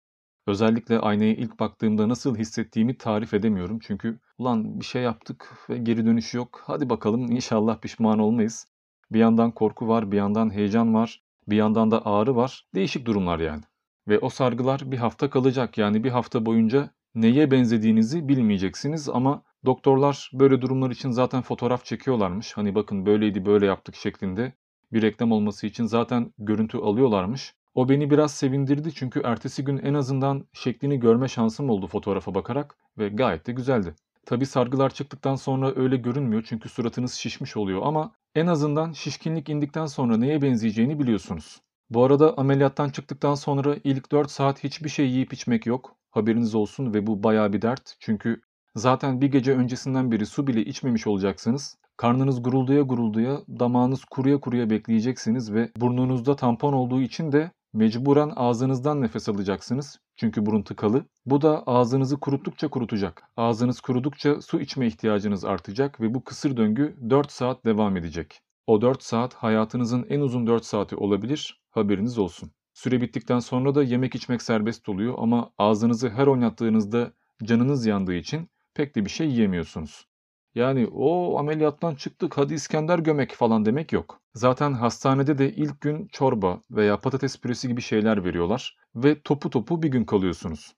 Özellikle 0.47 0.99
aynaya 0.99 1.33
ilk 1.33 1.59
baktığımda 1.59 2.09
nasıl 2.09 2.37
hissettiğimi 2.37 2.97
tarif 2.97 3.33
edemiyorum. 3.33 3.79
Çünkü 3.79 4.19
ulan 4.37 4.79
bir 4.79 4.85
şey 4.85 5.01
yaptık 5.01 5.67
ve 5.69 5.77
geri 5.77 6.05
dönüş 6.05 6.33
yok. 6.33 6.63
Hadi 6.65 6.89
bakalım 6.89 7.31
inşallah 7.31 7.81
pişman 7.81 8.19
olmayız. 8.19 8.67
Bir 9.11 9.19
yandan 9.19 9.51
korku 9.51 9.87
var, 9.87 10.11
bir 10.11 10.17
yandan 10.17 10.53
heyecan 10.53 10.93
var, 10.93 11.23
bir 11.47 11.55
yandan 11.55 11.91
da 11.91 12.05
ağrı 12.05 12.35
var. 12.35 12.65
Değişik 12.75 13.05
durumlar 13.05 13.39
yani. 13.39 13.63
Ve 14.07 14.19
o 14.19 14.29
sargılar 14.29 14.91
bir 14.91 14.97
hafta 14.97 15.29
kalacak. 15.29 15.77
Yani 15.77 16.03
bir 16.03 16.09
hafta 16.09 16.45
boyunca 16.45 16.89
neye 17.15 17.51
benzediğinizi 17.51 18.27
bilmeyeceksiniz 18.27 19.09
ama 19.09 19.43
doktorlar 19.65 20.31
böyle 20.33 20.61
durumlar 20.61 20.91
için 20.91 21.11
zaten 21.11 21.41
fotoğraf 21.41 21.85
çekiyorlarmış. 21.85 22.57
Hani 22.57 22.75
bakın 22.75 23.05
böyleydi 23.05 23.45
böyle 23.45 23.65
yaptık 23.65 23.95
şeklinde 23.95 24.53
bir 24.93 25.01
reklam 25.01 25.31
olması 25.31 25.67
için 25.67 25.85
zaten 25.85 26.33
görüntü 26.37 26.77
alıyorlarmış. 26.77 27.55
O 27.75 27.89
beni 27.89 28.09
biraz 28.09 28.33
sevindirdi 28.33 28.93
çünkü 28.93 29.21
ertesi 29.23 29.63
gün 29.63 29.77
en 29.77 29.93
azından 29.93 30.47
şeklini 30.53 30.99
görme 30.99 31.27
şansım 31.27 31.69
oldu 31.69 31.87
fotoğrafa 31.87 32.35
bakarak 32.35 32.75
ve 32.97 33.09
gayet 33.09 33.47
de 33.47 33.51
güzeldi. 33.51 33.95
Tabi 34.25 34.45
sargılar 34.45 34.89
çıktıktan 34.89 35.35
sonra 35.35 35.75
öyle 35.75 35.97
görünmüyor 35.97 36.43
çünkü 36.47 36.69
suratınız 36.69 37.13
şişmiş 37.13 37.57
oluyor 37.57 37.81
ama 37.83 38.11
en 38.35 38.47
azından 38.47 38.91
şişkinlik 38.91 39.49
indikten 39.49 39.85
sonra 39.85 40.17
neye 40.17 40.41
benzeyeceğini 40.41 40.99
biliyorsunuz. 40.99 41.61
Bu 41.89 42.03
arada 42.03 42.37
ameliyattan 42.37 42.89
çıktıktan 42.89 43.35
sonra 43.35 43.75
ilk 43.83 44.11
4 44.11 44.31
saat 44.31 44.63
hiçbir 44.63 44.89
şey 44.89 45.09
yiyip 45.09 45.33
içmek 45.33 45.65
yok. 45.65 45.95
Haberiniz 46.09 46.55
olsun 46.55 46.93
ve 46.93 47.07
bu 47.07 47.23
baya 47.23 47.53
bir 47.53 47.61
dert. 47.61 47.95
Çünkü 47.99 48.41
zaten 48.75 49.21
bir 49.21 49.31
gece 49.31 49.53
öncesinden 49.53 50.11
beri 50.11 50.25
su 50.25 50.47
bile 50.47 50.61
içmemiş 50.61 51.07
olacaksınız. 51.07 51.77
Karnınız 51.97 52.43
gurulduya 52.43 52.81
gurulduya, 52.81 53.41
damağınız 53.59 54.05
kuruya 54.05 54.39
kuruya 54.39 54.69
bekleyeceksiniz 54.69 55.53
ve 55.53 55.71
burnunuzda 55.75 56.35
tampon 56.35 56.73
olduğu 56.73 57.01
için 57.01 57.31
de 57.31 57.51
Mecburen 57.73 58.31
ağzınızdan 58.35 59.01
nefes 59.01 59.29
alacaksınız 59.29 59.99
çünkü 60.15 60.45
burun 60.45 60.61
tıkalı. 60.61 61.05
Bu 61.25 61.41
da 61.41 61.63
ağzınızı 61.63 62.19
kuruttukça 62.19 62.67
kurutacak. 62.67 63.23
Ağzınız 63.37 63.81
kurudukça 63.81 64.41
su 64.41 64.59
içme 64.59 64.87
ihtiyacınız 64.87 65.45
artacak 65.45 66.01
ve 66.01 66.13
bu 66.13 66.23
kısır 66.23 66.57
döngü 66.57 66.97
4 67.09 67.31
saat 67.31 67.65
devam 67.65 67.97
edecek. 67.97 68.41
O 68.67 68.81
4 68.81 69.03
saat 69.03 69.33
hayatınızın 69.33 70.05
en 70.09 70.19
uzun 70.19 70.47
4 70.47 70.65
saati 70.65 70.95
olabilir, 70.95 71.61
haberiniz 71.71 72.17
olsun. 72.17 72.51
Süre 72.73 73.01
bittikten 73.01 73.39
sonra 73.39 73.75
da 73.75 73.83
yemek 73.83 74.15
içmek 74.15 74.41
serbest 74.41 74.89
oluyor 74.89 75.15
ama 75.17 75.51
ağzınızı 75.57 76.09
her 76.09 76.27
oynattığınızda 76.27 77.13
canınız 77.43 77.85
yandığı 77.85 78.15
için 78.15 78.49
pek 78.79 78.95
de 78.95 79.05
bir 79.05 79.09
şey 79.09 79.27
yiyemiyorsunuz. 79.27 80.07
Yani 80.55 80.87
o 80.87 81.39
ameliyattan 81.39 81.95
çıktık 81.95 82.37
hadi 82.37 82.53
İskender 82.53 82.99
gömek 82.99 83.31
falan 83.31 83.65
demek 83.65 83.93
yok. 83.93 84.21
Zaten 84.33 84.73
hastanede 84.73 85.37
de 85.37 85.51
ilk 85.51 85.81
gün 85.81 86.07
çorba 86.07 86.61
veya 86.71 86.99
patates 86.99 87.41
püresi 87.41 87.67
gibi 87.67 87.81
şeyler 87.81 88.23
veriyorlar 88.23 88.77
ve 88.95 89.21
topu 89.21 89.49
topu 89.49 89.83
bir 89.83 89.87
gün 89.87 90.03
kalıyorsunuz. 90.03 90.75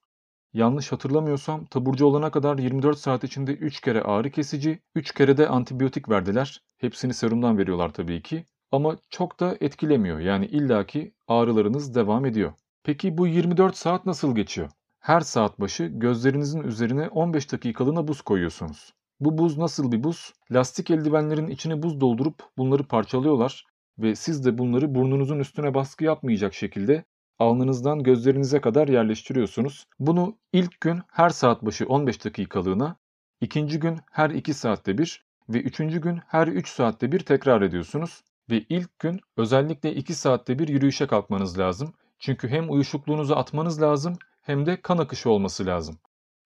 Yanlış 0.53 0.91
hatırlamıyorsam 0.91 1.65
taburcu 1.65 2.05
olana 2.05 2.31
kadar 2.31 2.57
24 2.57 2.97
saat 2.97 3.23
içinde 3.23 3.53
3 3.53 3.81
kere 3.81 4.01
ağrı 4.01 4.31
kesici, 4.31 4.79
3 4.95 5.13
kere 5.13 5.37
de 5.37 5.47
antibiyotik 5.47 6.09
verdiler. 6.09 6.63
Hepsini 6.77 7.13
serumdan 7.13 7.57
veriyorlar 7.57 7.93
tabii 7.93 8.21
ki. 8.21 8.45
Ama 8.71 8.97
çok 9.09 9.39
da 9.39 9.57
etkilemiyor. 9.61 10.19
Yani 10.19 10.45
illaki 10.45 11.13
ağrılarınız 11.27 11.95
devam 11.95 12.25
ediyor. 12.25 12.53
Peki 12.83 13.17
bu 13.17 13.27
24 13.27 13.77
saat 13.77 14.05
nasıl 14.05 14.35
geçiyor? 14.35 14.69
Her 15.01 15.21
saat 15.21 15.59
başı 15.59 15.83
gözlerinizin 15.83 16.63
üzerine 16.63 17.07
15 17.09 17.51
dakikalığına 17.51 18.07
buz 18.07 18.21
koyuyorsunuz. 18.21 18.93
Bu 19.19 19.37
buz 19.37 19.57
nasıl 19.57 19.91
bir 19.91 20.03
buz? 20.03 20.33
Lastik 20.51 20.91
eldivenlerin 20.91 21.47
içine 21.47 21.83
buz 21.83 22.01
doldurup 22.01 22.43
bunları 22.57 22.83
parçalıyorlar 22.83 23.65
ve 23.99 24.15
siz 24.15 24.45
de 24.45 24.57
bunları 24.57 24.95
burnunuzun 24.95 25.39
üstüne 25.39 25.73
baskı 25.73 26.03
yapmayacak 26.03 26.53
şekilde 26.53 27.03
alnınızdan 27.39 28.03
gözlerinize 28.03 28.61
kadar 28.61 28.87
yerleştiriyorsunuz. 28.87 29.85
Bunu 29.99 30.37
ilk 30.53 30.81
gün 30.81 31.01
her 31.11 31.29
saat 31.29 31.65
başı 31.65 31.85
15 31.85 32.25
dakikalığına, 32.25 32.95
ikinci 33.41 33.79
gün 33.79 33.99
her 34.11 34.29
2 34.29 34.53
saatte 34.53 34.97
bir 34.97 35.25
ve 35.49 35.61
üçüncü 35.61 36.01
gün 36.01 36.19
her 36.27 36.47
3 36.47 36.67
saatte 36.69 37.11
bir 37.11 37.19
tekrar 37.19 37.61
ediyorsunuz. 37.61 38.23
Ve 38.49 38.65
ilk 38.69 38.99
gün 38.99 39.19
özellikle 39.37 39.93
2 39.95 40.13
saatte 40.13 40.59
bir 40.59 40.67
yürüyüşe 40.67 41.07
kalkmanız 41.07 41.59
lazım. 41.59 41.93
Çünkü 42.19 42.47
hem 42.47 42.71
uyuşukluğunuzu 42.71 43.35
atmanız 43.35 43.81
lazım 43.81 44.17
hem 44.41 44.65
de 44.65 44.81
kan 44.81 44.97
akışı 44.97 45.29
olması 45.29 45.65
lazım. 45.65 45.97